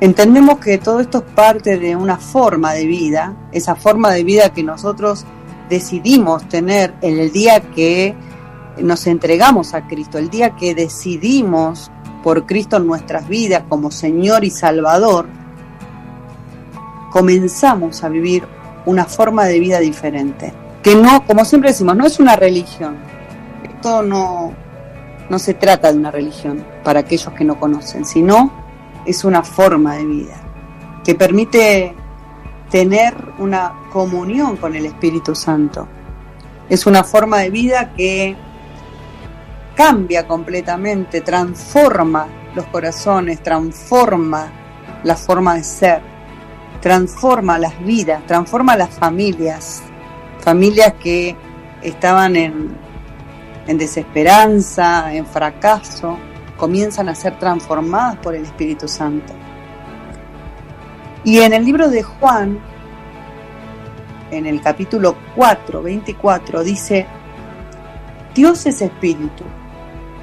Entendemos 0.00 0.58
que 0.58 0.78
todo 0.78 1.00
esto 1.00 1.18
es 1.18 1.24
parte 1.34 1.78
de 1.78 1.96
una 1.96 2.18
forma 2.18 2.72
de 2.74 2.86
vida, 2.86 3.34
esa 3.52 3.74
forma 3.74 4.10
de 4.10 4.24
vida 4.24 4.50
que 4.50 4.62
nosotros 4.62 5.24
decidimos 5.68 6.48
tener 6.48 6.94
en 7.00 7.18
el 7.18 7.32
día 7.32 7.60
que 7.60 8.14
nos 8.82 9.06
entregamos 9.06 9.74
a 9.74 9.86
Cristo, 9.86 10.18
el 10.18 10.30
día 10.30 10.50
que 10.56 10.74
decidimos 10.74 11.90
por 12.22 12.46
Cristo 12.46 12.76
en 12.76 12.86
nuestras 12.86 13.28
vidas 13.28 13.64
como 13.68 13.90
Señor 13.90 14.44
y 14.44 14.50
Salvador, 14.50 15.26
comenzamos 17.10 18.02
a 18.02 18.08
vivir 18.08 18.44
una 18.84 19.04
forma 19.04 19.44
de 19.44 19.60
vida 19.60 19.78
diferente. 19.78 20.52
Que 20.82 20.94
no, 20.94 21.24
como 21.26 21.44
siempre 21.44 21.70
decimos, 21.70 21.96
no 21.96 22.06
es 22.06 22.20
una 22.20 22.36
religión. 22.36 22.96
Esto 23.64 24.02
no, 24.02 24.52
no 25.28 25.38
se 25.38 25.54
trata 25.54 25.92
de 25.92 25.98
una 25.98 26.10
religión 26.10 26.64
para 26.84 27.00
aquellos 27.00 27.32
que 27.32 27.44
no 27.44 27.58
conocen, 27.58 28.04
sino 28.04 28.52
es 29.04 29.24
una 29.24 29.42
forma 29.42 29.96
de 29.96 30.04
vida 30.04 30.34
que 31.04 31.14
permite 31.14 31.94
tener 32.70 33.14
una 33.38 33.72
comunión 33.92 34.56
con 34.56 34.74
el 34.74 34.86
Espíritu 34.86 35.34
Santo. 35.34 35.86
Es 36.68 36.86
una 36.86 37.04
forma 37.04 37.38
de 37.38 37.50
vida 37.50 37.92
que 37.96 38.36
cambia 39.76 40.26
completamente, 40.26 41.20
transforma 41.20 42.26
los 42.54 42.66
corazones, 42.66 43.42
transforma 43.42 44.50
la 45.04 45.14
forma 45.14 45.54
de 45.54 45.62
ser, 45.62 46.00
transforma 46.80 47.58
las 47.58 47.78
vidas, 47.84 48.26
transforma 48.26 48.74
las 48.74 48.90
familias, 48.90 49.82
familias 50.40 50.94
que 50.94 51.36
estaban 51.82 52.36
en, 52.36 52.74
en 53.66 53.78
desesperanza, 53.78 55.12
en 55.12 55.26
fracaso, 55.26 56.16
comienzan 56.56 57.10
a 57.10 57.14
ser 57.14 57.38
transformadas 57.38 58.16
por 58.16 58.34
el 58.34 58.44
Espíritu 58.44 58.88
Santo. 58.88 59.34
Y 61.22 61.40
en 61.40 61.52
el 61.52 61.66
libro 61.66 61.90
de 61.90 62.02
Juan, 62.02 62.58
en 64.30 64.46
el 64.46 64.62
capítulo 64.62 65.16
4, 65.34 65.82
24, 65.82 66.64
dice, 66.64 67.06
Dios 68.34 68.64
es 68.64 68.80
espíritu 68.80 69.44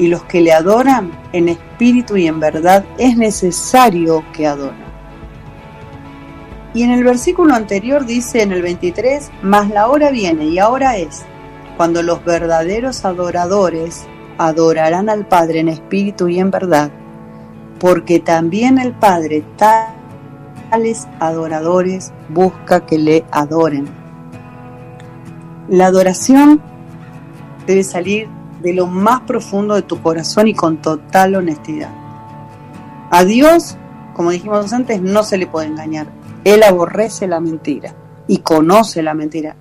y 0.03 0.07
los 0.07 0.23
que 0.25 0.41
le 0.41 0.51
adoran 0.51 1.11
en 1.31 1.47
espíritu 1.47 2.17
y 2.17 2.27
en 2.27 2.41
verdad 2.41 2.83
es 2.97 3.15
necesario 3.15 4.21
que 4.33 4.45
adoren. 4.45 4.83
Y 6.73 6.83
en 6.83 6.91
el 6.91 7.05
versículo 7.05 7.53
anterior 7.53 8.05
dice 8.05 8.41
en 8.41 8.51
el 8.51 8.61
23, 8.61 9.31
mas 9.43 9.69
la 9.69 9.87
hora 9.87 10.11
viene 10.11 10.45
y 10.45 10.59
ahora 10.59 10.97
es 10.97 11.23
cuando 11.77 12.03
los 12.03 12.25
verdaderos 12.25 13.05
adoradores 13.05 14.05
adorarán 14.37 15.09
al 15.09 15.25
Padre 15.25 15.61
en 15.61 15.69
espíritu 15.69 16.27
y 16.27 16.37
en 16.39 16.51
verdad, 16.51 16.91
porque 17.79 18.19
también 18.19 18.79
el 18.79 18.91
Padre 18.91 19.45
tales 19.55 21.07
adoradores 21.21 22.11
busca 22.27 22.85
que 22.85 22.97
le 22.97 23.23
adoren. 23.31 23.87
La 25.69 25.85
adoración 25.85 26.61
debe 27.65 27.83
salir 27.83 28.42
de 28.63 28.73
lo 28.73 28.87
más 28.87 29.21
profundo 29.21 29.75
de 29.75 29.81
tu 29.81 30.01
corazón 30.01 30.47
y 30.47 30.53
con 30.53 30.81
total 30.81 31.35
honestidad. 31.35 31.91
A 33.11 33.25
Dios, 33.25 33.77
como 34.15 34.31
dijimos 34.31 34.71
antes, 34.71 35.01
no 35.01 35.23
se 35.23 35.37
le 35.37 35.47
puede 35.47 35.67
engañar. 35.67 36.07
Él 36.45 36.63
aborrece 36.63 37.27
la 37.27 37.41
mentira 37.41 37.93
y 38.25 38.39
conoce 38.39 39.03
la 39.03 39.13
mentira. 39.13 39.55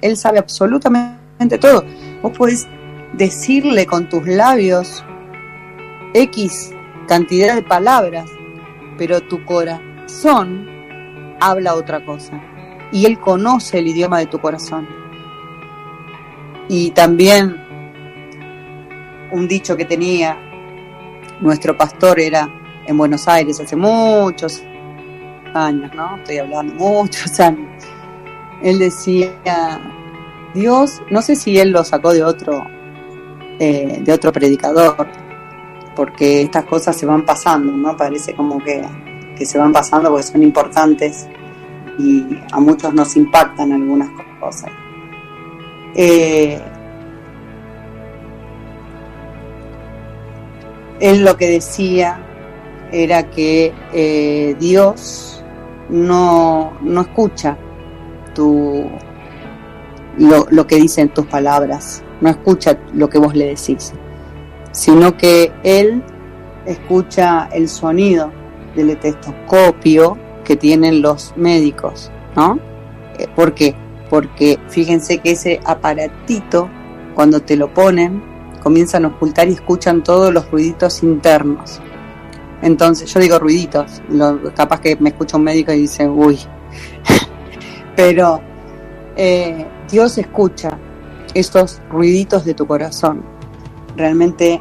Él 0.00 0.16
sabe 0.16 0.38
absolutamente 0.38 1.58
todo. 1.60 1.84
Vos 2.22 2.36
podés 2.36 2.68
decirle 3.14 3.84
con 3.86 4.08
tus 4.08 4.26
labios 4.26 5.04
X 6.14 6.72
cantidad 7.08 7.56
de 7.56 7.62
palabras, 7.62 8.30
pero 8.96 9.20
tu 9.20 9.44
corazón 9.44 10.68
habla 11.40 11.74
otra 11.74 12.04
cosa. 12.04 12.40
Y 12.92 13.06
Él 13.06 13.18
conoce 13.18 13.80
el 13.80 13.88
idioma 13.88 14.20
de 14.20 14.26
tu 14.26 14.38
corazón. 14.38 14.88
Y 16.68 16.92
también 16.92 17.69
un 19.32 19.48
dicho 19.48 19.76
que 19.76 19.84
tenía 19.84 20.38
nuestro 21.40 21.76
pastor 21.76 22.20
era 22.20 22.48
en 22.86 22.96
Buenos 22.96 23.26
Aires 23.28 23.60
hace 23.60 23.76
muchos 23.76 24.62
años, 25.54 25.90
¿no? 25.94 26.16
Estoy 26.16 26.38
hablando 26.38 26.74
muchos 26.74 27.38
años. 27.40 27.84
Él 28.62 28.78
decía, 28.78 29.32
Dios, 30.54 31.00
no 31.10 31.22
sé 31.22 31.36
si 31.36 31.58
él 31.58 31.70
lo 31.70 31.84
sacó 31.84 32.12
de 32.12 32.22
otro, 32.22 32.66
eh, 33.58 34.00
de 34.02 34.12
otro 34.12 34.32
predicador, 34.32 35.08
porque 35.96 36.42
estas 36.42 36.64
cosas 36.64 36.96
se 36.96 37.06
van 37.06 37.24
pasando, 37.24 37.72
¿no? 37.72 37.96
Parece 37.96 38.34
como 38.34 38.62
que, 38.62 38.82
que 39.36 39.46
se 39.46 39.58
van 39.58 39.72
pasando 39.72 40.10
porque 40.10 40.24
son 40.24 40.42
importantes 40.42 41.26
y 41.98 42.26
a 42.52 42.60
muchos 42.60 42.92
nos 42.92 43.16
impactan 43.16 43.72
algunas 43.72 44.10
cosas. 44.38 44.70
Eh, 45.94 46.60
él 51.00 51.24
lo 51.24 51.36
que 51.36 51.48
decía 51.48 52.20
era 52.92 53.30
que 53.30 53.72
eh, 53.92 54.54
Dios 54.58 55.42
no, 55.88 56.72
no 56.82 57.00
escucha 57.00 57.56
tu, 58.34 58.88
lo, 60.18 60.46
lo 60.50 60.66
que 60.66 60.76
dicen 60.76 61.08
tus 61.08 61.26
palabras, 61.26 62.02
no 62.20 62.28
escucha 62.28 62.78
lo 62.92 63.08
que 63.08 63.18
vos 63.18 63.34
le 63.34 63.46
decís, 63.46 63.92
sino 64.72 65.16
que 65.16 65.52
Él 65.62 66.02
escucha 66.66 67.48
el 67.52 67.68
sonido 67.68 68.30
del 68.76 68.90
estetoscopio 68.90 70.18
que 70.44 70.56
tienen 70.56 71.02
los 71.02 71.34
médicos, 71.36 72.10
¿no? 72.36 72.58
Eh, 73.18 73.26
¿Por 73.34 73.54
qué? 73.54 73.74
Porque 74.08 74.58
fíjense 74.68 75.18
que 75.18 75.32
ese 75.32 75.60
aparatito, 75.64 76.68
cuando 77.14 77.40
te 77.40 77.56
lo 77.56 77.72
ponen, 77.72 78.22
comienzan 78.60 79.04
a 79.04 79.08
ocultar 79.08 79.48
y 79.48 79.52
escuchan 79.52 80.02
todos 80.02 80.32
los 80.32 80.50
ruiditos 80.50 81.02
internos. 81.02 81.80
Entonces, 82.62 83.12
yo 83.12 83.20
digo 83.20 83.38
ruiditos, 83.38 84.02
lo, 84.08 84.52
capaz 84.54 84.80
que 84.80 84.96
me 84.96 85.10
escucha 85.10 85.36
un 85.36 85.44
médico 85.44 85.72
y 85.72 85.80
dice, 85.80 86.06
uy, 86.06 86.38
pero 87.96 88.40
eh, 89.16 89.66
Dios 89.90 90.18
escucha 90.18 90.78
estos 91.34 91.80
ruiditos 91.90 92.44
de 92.44 92.54
tu 92.54 92.66
corazón. 92.66 93.22
Realmente 93.96 94.60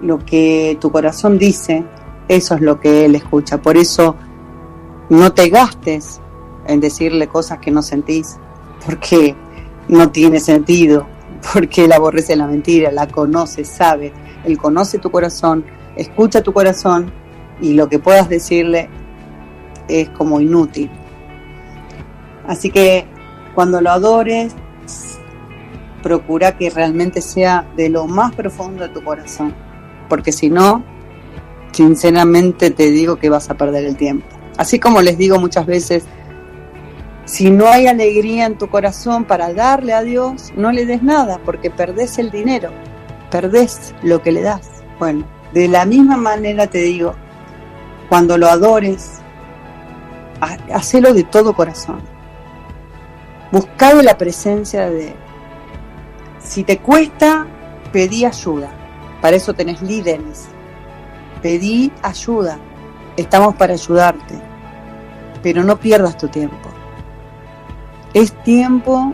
lo 0.00 0.18
que 0.18 0.78
tu 0.80 0.90
corazón 0.90 1.38
dice, 1.38 1.84
eso 2.28 2.54
es 2.54 2.60
lo 2.60 2.80
que 2.80 3.04
Él 3.04 3.14
escucha. 3.14 3.60
Por 3.60 3.76
eso 3.76 4.16
no 5.10 5.32
te 5.32 5.48
gastes 5.50 6.20
en 6.66 6.80
decirle 6.80 7.28
cosas 7.28 7.58
que 7.58 7.70
no 7.70 7.82
sentís, 7.82 8.38
porque 8.84 9.34
no 9.88 10.10
tiene 10.10 10.40
sentido, 10.40 11.06
porque 11.52 11.84
Él 11.84 11.92
aborrece 11.92 12.36
la 12.36 12.46
mentira, 12.46 12.90
la 12.90 13.06
conoce, 13.06 13.64
sabe. 13.64 14.12
Él 14.44 14.58
conoce 14.58 14.98
tu 14.98 15.10
corazón, 15.10 15.64
escucha 15.96 16.42
tu 16.42 16.52
corazón 16.52 17.12
y 17.60 17.74
lo 17.74 17.88
que 17.88 17.98
puedas 17.98 18.28
decirle 18.28 18.88
es 19.88 20.08
como 20.10 20.40
inútil. 20.40 20.90
Así 22.46 22.70
que 22.70 23.06
cuando 23.54 23.80
lo 23.80 23.90
adores, 23.90 24.54
procura 26.02 26.56
que 26.56 26.68
realmente 26.68 27.22
sea 27.22 27.66
de 27.76 27.88
lo 27.88 28.06
más 28.06 28.34
profundo 28.34 28.82
de 28.82 28.90
tu 28.90 29.02
corazón, 29.02 29.54
porque 30.08 30.32
si 30.32 30.50
no, 30.50 30.84
sinceramente 31.72 32.70
te 32.70 32.90
digo 32.90 33.16
que 33.16 33.30
vas 33.30 33.48
a 33.48 33.54
perder 33.54 33.86
el 33.86 33.96
tiempo. 33.96 34.26
Así 34.58 34.78
como 34.78 35.00
les 35.00 35.16
digo 35.16 35.38
muchas 35.38 35.64
veces, 35.66 36.04
si 37.24 37.50
no 37.50 37.68
hay 37.68 37.86
alegría 37.86 38.46
en 38.46 38.58
tu 38.58 38.68
corazón 38.68 39.24
para 39.24 39.52
darle 39.54 39.94
a 39.94 40.02
Dios, 40.02 40.52
no 40.56 40.72
le 40.72 40.84
des 40.84 41.02
nada, 41.02 41.40
porque 41.44 41.70
perdés 41.70 42.18
el 42.18 42.30
dinero, 42.30 42.70
perdés 43.30 43.94
lo 44.02 44.22
que 44.22 44.32
le 44.32 44.42
das. 44.42 44.68
Bueno, 44.98 45.24
de 45.52 45.68
la 45.68 45.86
misma 45.86 46.16
manera 46.16 46.66
te 46.66 46.78
digo, 46.78 47.14
cuando 48.08 48.36
lo 48.36 48.48
adores, 48.48 49.20
hacelo 50.72 51.14
de 51.14 51.24
todo 51.24 51.54
corazón. 51.54 52.00
Buscado 53.50 54.02
la 54.02 54.18
presencia 54.18 54.90
de 54.90 55.08
Él. 55.08 55.14
Si 56.40 56.62
te 56.64 56.78
cuesta, 56.78 57.46
pedí 57.92 58.24
ayuda. 58.24 58.68
Para 59.22 59.36
eso 59.36 59.54
tenés 59.54 59.80
líderes. 59.80 60.46
Pedí 61.40 61.90
ayuda. 62.02 62.58
Estamos 63.16 63.54
para 63.54 63.72
ayudarte. 63.72 64.34
Pero 65.42 65.62
no 65.62 65.78
pierdas 65.78 66.18
tu 66.18 66.28
tiempo. 66.28 66.73
Es 68.14 68.32
tiempo 68.44 69.12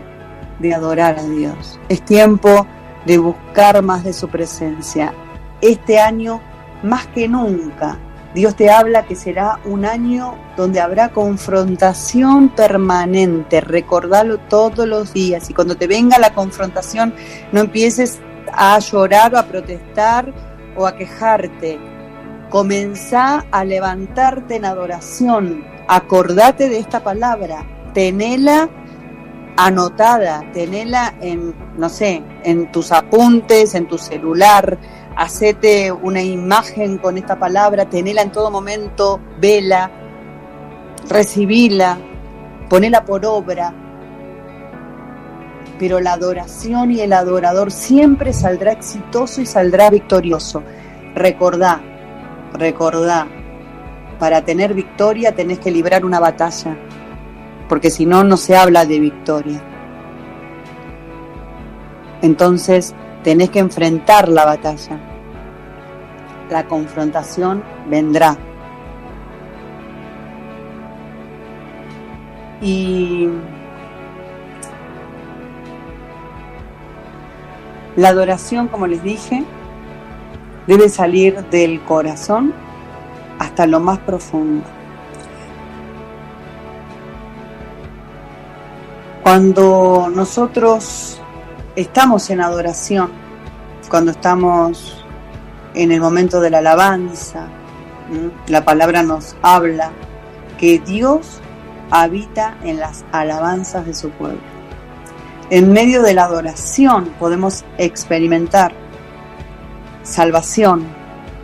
de 0.59 0.75
adorar 0.75 1.19
a 1.19 1.23
Dios. 1.23 1.81
Es 1.89 2.05
tiempo 2.05 2.67
de 3.07 3.17
buscar 3.17 3.81
más 3.83 4.05
de 4.05 4.13
su 4.13 4.29
presencia. 4.29 5.15
Este 5.63 5.99
año, 5.99 6.43
más 6.83 7.07
que 7.07 7.27
nunca, 7.27 7.99
Dios 8.35 8.55
te 8.57 8.71
habla 8.71 9.07
que 9.07 9.17
será 9.17 9.59
un 9.65 9.87
año 9.87 10.35
donde 10.55 10.81
habrá 10.81 11.09
confrontación 11.09 12.51
permanente. 12.51 13.63
Recordalo 13.63 14.37
todos 14.37 14.87
los 14.87 15.15
días. 15.15 15.49
Y 15.49 15.55
cuando 15.55 15.79
te 15.79 15.87
venga 15.87 16.19
la 16.19 16.35
confrontación, 16.35 17.15
no 17.53 17.61
empieces 17.61 18.19
a 18.53 18.79
llorar 18.81 19.35
o 19.35 19.39
a 19.39 19.45
protestar 19.45 20.31
o 20.77 20.87
a 20.87 20.95
quejarte. 20.95 21.81
Comenzá 22.51 23.47
a 23.51 23.65
levantarte 23.65 24.57
en 24.57 24.67
adoración. 24.67 25.65
Acordate 25.89 26.69
de 26.69 26.79
esta 26.79 27.03
palabra. 27.03 27.65
Tenela 27.95 28.69
anotada. 29.57 30.45
Tenela 30.53 31.15
en, 31.21 31.55
no 31.77 31.89
sé, 31.89 32.23
en 32.45 32.71
tus 32.73 32.93
apuntes, 32.93 33.75
en 33.75 33.87
tu 33.87 33.99
celular 33.99 34.79
hacete 35.17 35.93
una 35.93 36.23
imagen 36.23 36.99
con 36.99 37.19
esta 37.19 37.39
palabra, 37.39 37.85
tenela 37.85 38.23
en 38.23 38.33
todo 38.33 38.51
momento, 38.51 39.21
vela, 39.39 39.91
recibila, 41.09 41.99
ponela 42.69 43.05
por 43.05 43.27
obra. 43.27 43.75
Pero 45.79 46.01
la 46.01 46.13
adoración 46.13 46.91
y 46.91 47.01
el 47.01 47.13
adorador 47.13 47.71
siempre 47.71 48.33
saldrá 48.33 48.73
exitoso 48.73 49.41
y 49.41 49.47
saldrá 49.47 49.91
victorioso. 49.91 50.63
Recordá, 51.15 51.81
recordá, 52.55 53.27
para 54.19 54.43
tener 54.43 54.75
victoria 54.75 55.35
tenés 55.35 55.59
que 55.59 55.71
librar 55.71 56.05
una 56.05 56.21
batalla, 56.21 56.77
porque 57.71 57.91
si 57.91 58.05
no, 58.05 58.23
no 58.23 58.37
se 58.37 58.55
habla 58.55 58.85
de 58.85 59.01
victoria. 59.01 59.63
Entonces, 62.21 62.95
tenés 63.25 63.49
que 63.49 63.61
enfrentar 63.61 64.29
la 64.29 64.45
batalla 64.45 65.01
la 66.51 66.67
confrontación 66.67 67.63
vendrá. 67.89 68.37
Y 72.61 73.29
la 77.97 78.09
adoración, 78.09 78.69
como 78.69 78.87
les 78.87 79.03
dije, 79.03 79.45
debe 80.67 80.89
salir 80.89 81.43
del 81.47 81.81
corazón 81.85 82.53
hasta 83.39 83.67
lo 83.67 83.81
más 83.81 83.99
profundo. 84.01 84.67
Cuando 89.31 90.11
nosotros 90.13 91.21
estamos 91.77 92.31
en 92.31 92.41
adoración, 92.41 93.13
cuando 93.89 94.11
estamos 94.11 95.05
en 95.73 95.93
el 95.93 96.01
momento 96.01 96.41
de 96.41 96.51
la 96.51 96.59
alabanza. 96.59 97.47
La 98.49 98.65
palabra 98.65 99.05
nos 99.05 99.37
habla 99.41 99.93
que 100.59 100.81
Dios 100.81 101.39
habita 101.93 102.57
en 102.65 102.81
las 102.81 103.05
alabanzas 103.13 103.87
de 103.87 103.95
su 103.95 104.11
pueblo. 104.11 104.41
En 105.51 105.73
medio 105.73 106.03
de 106.03 106.15
la 106.15 106.25
adoración 106.25 107.15
podemos 107.21 107.65
experimentar 107.79 108.73
salvación, 110.03 110.85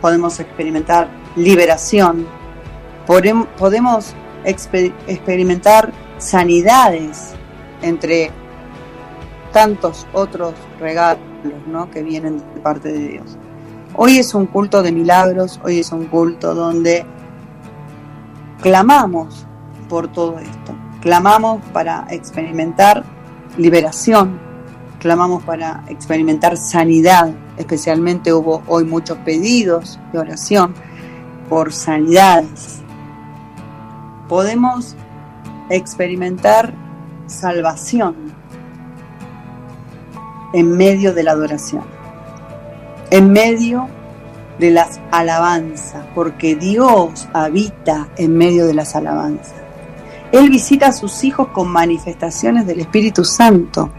podemos 0.01 0.41
experimentar 0.41 1.07
liberación, 1.37 2.27
podemos 3.05 4.13
experimentar 4.43 5.93
sanidades 6.17 7.36
entre 7.81 8.31
tantos 9.51 10.05
otros 10.13 10.53
regalos 10.79 11.23
¿no? 11.67 11.89
que 11.89 12.03
vienen 12.03 12.37
de 12.37 12.61
parte 12.61 12.91
de 12.91 13.07
Dios. 13.07 13.37
Hoy 13.95 14.17
es 14.17 14.33
un 14.33 14.45
culto 14.45 14.83
de 14.83 14.91
milagros, 14.91 15.59
hoy 15.63 15.79
es 15.79 15.91
un 15.91 16.05
culto 16.05 16.53
donde 16.53 17.05
clamamos 18.61 19.47
por 19.89 20.11
todo 20.11 20.37
esto, 20.39 20.75
clamamos 21.01 21.63
para 21.73 22.05
experimentar 22.09 23.03
liberación, 23.57 24.39
clamamos 24.99 25.43
para 25.43 25.83
experimentar 25.87 26.57
sanidad, 26.57 27.31
especialmente 27.57 28.33
hubo 28.33 28.61
hoy 28.67 28.83
muchos 28.83 29.17
pedidos 29.19 29.99
de 30.11 30.19
oración 30.19 30.75
por 31.49 31.73
sanidades. 31.73 32.81
Podemos 34.27 34.95
experimentar 35.69 36.73
salvación 37.27 38.15
en 40.53 40.75
medio 40.75 41.13
de 41.13 41.23
la 41.23 41.31
adoración 41.31 41.97
en 43.09 43.31
medio 43.31 43.87
de 44.59 44.71
las 44.71 44.99
alabanzas, 45.11 46.05
porque 46.15 46.55
Dios 46.55 47.27
habita 47.33 48.09
en 48.17 48.37
medio 48.37 48.65
de 48.65 48.73
las 48.73 48.95
alabanzas. 48.95 49.55
Él 50.31 50.49
visita 50.49 50.87
a 50.87 50.91
sus 50.91 51.23
hijos 51.23 51.49
con 51.49 51.69
manifestaciones 51.69 52.65
del 52.65 52.81
Espíritu 52.81 53.23
Santo. 53.23 53.91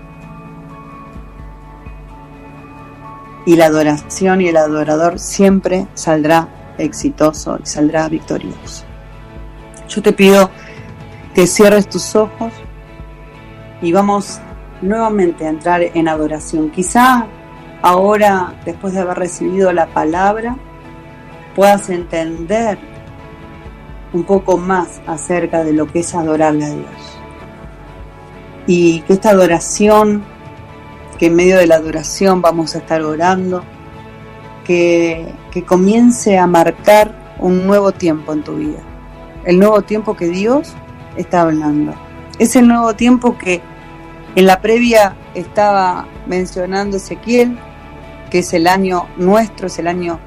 Y 3.47 3.57
la 3.57 3.67
adoración 3.67 4.43
y 4.43 4.49
el 4.49 4.57
adorador 4.59 5.19
siempre 5.19 5.87
saldrá 5.95 6.75
exitoso 6.77 7.59
y 7.63 7.67
saldrá 7.67 8.09
victorioso. 8.09 8.85
Yo 9.89 10.03
te 10.03 10.13
pido 10.13 10.51
que 11.35 11.47
cierres 11.47 11.89
tus 11.89 12.15
ojos 12.15 12.53
y 13.81 13.93
vamos 13.93 14.41
nuevamente 14.83 15.47
a 15.47 15.51
entrar 15.51 15.83
en 15.83 16.09
adoración. 16.09 16.71
Quizá 16.71 17.27
Ahora, 17.81 18.55
después 18.65 18.93
de 18.95 19.01
haber 19.01 19.19
recibido 19.19 19.73
la 19.73 19.87
palabra, 19.87 20.57
puedas 21.55 21.89
entender 21.91 22.79
un 24.13 24.25
poco 24.25 24.57
más 24.57 25.01
acerca 25.07 25.63
de 25.63 25.73
lo 25.73 25.87
que 25.87 26.01
es 26.01 26.15
adorarle 26.15 26.65
a 26.65 26.71
Dios. 26.71 27.19
Y 28.67 29.01
que 29.03 29.13
esta 29.13 29.31
adoración, 29.31 30.25
que 31.19 31.27
en 31.27 31.37
medio 31.37 31.57
de 31.57 31.69
la 31.69 31.77
adoración 31.77 32.43
vamos 32.43 32.75
a 32.75 32.79
estar 32.79 33.01
orando, 33.03 33.63
que, 34.65 35.33
que 35.53 35.65
comience 35.65 36.37
a 36.37 36.47
marcar 36.47 37.37
un 37.39 37.65
nuevo 37.67 37.93
tiempo 37.93 38.33
en 38.33 38.43
tu 38.43 38.57
vida. 38.57 38.81
El 39.45 39.61
nuevo 39.61 39.83
tiempo 39.83 40.17
que 40.17 40.27
Dios 40.27 40.75
está 41.17 41.43
hablando. 41.43 41.95
Es 42.39 42.55
el 42.55 42.69
nuevo 42.69 42.95
tiempo 42.95 43.37
que 43.37 43.61
en 44.37 44.47
la 44.47 44.61
previa 44.61 45.17
estaba 45.35 46.07
mencionando 46.27 46.99
Ezequiel, 46.99 47.59
que 48.31 48.41
es 48.41 48.53
el 48.53 48.69
año 48.69 49.07
nuestro, 49.17 49.67
es 49.67 49.79
el 49.81 49.89
año 49.89 50.21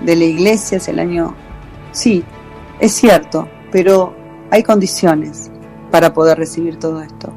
de 0.00 0.16
la 0.16 0.24
iglesia, 0.24 0.78
es 0.78 0.88
el 0.88 0.98
año... 0.98 1.34
Sí, 1.90 2.24
es 2.80 2.92
cierto, 2.92 3.48
pero 3.70 4.14
hay 4.50 4.62
condiciones 4.62 5.50
para 5.90 6.14
poder 6.14 6.38
recibir 6.38 6.78
todo 6.78 7.02
esto. 7.02 7.32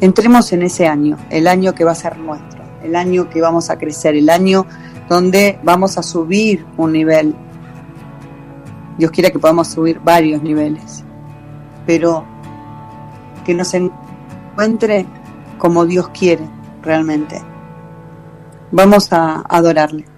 Entremos 0.00 0.52
en 0.52 0.62
ese 0.62 0.86
año, 0.86 1.18
el 1.28 1.46
año 1.46 1.74
que 1.74 1.84
va 1.84 1.92
a 1.92 1.94
ser 1.94 2.16
nuestro, 2.18 2.62
el 2.82 2.96
año 2.96 3.28
que 3.28 3.42
vamos 3.42 3.68
a 3.68 3.76
crecer, 3.76 4.14
el 4.16 4.30
año 4.30 4.66
donde 5.08 5.58
vamos 5.62 5.98
a 5.98 6.02
subir 6.02 6.64
un 6.78 6.92
nivel. 6.92 7.34
Dios 8.96 9.10
quiera 9.10 9.30
que 9.30 9.38
podamos 9.38 9.68
subir 9.68 10.00
varios 10.00 10.42
niveles, 10.42 11.04
pero 11.86 12.35
que 13.46 13.54
nos 13.54 13.72
encuentre 13.74 15.06
como 15.56 15.86
Dios 15.86 16.08
quiere 16.08 16.44
realmente. 16.82 17.40
Vamos 18.72 19.12
a 19.12 19.44
adorarle. 19.48 20.15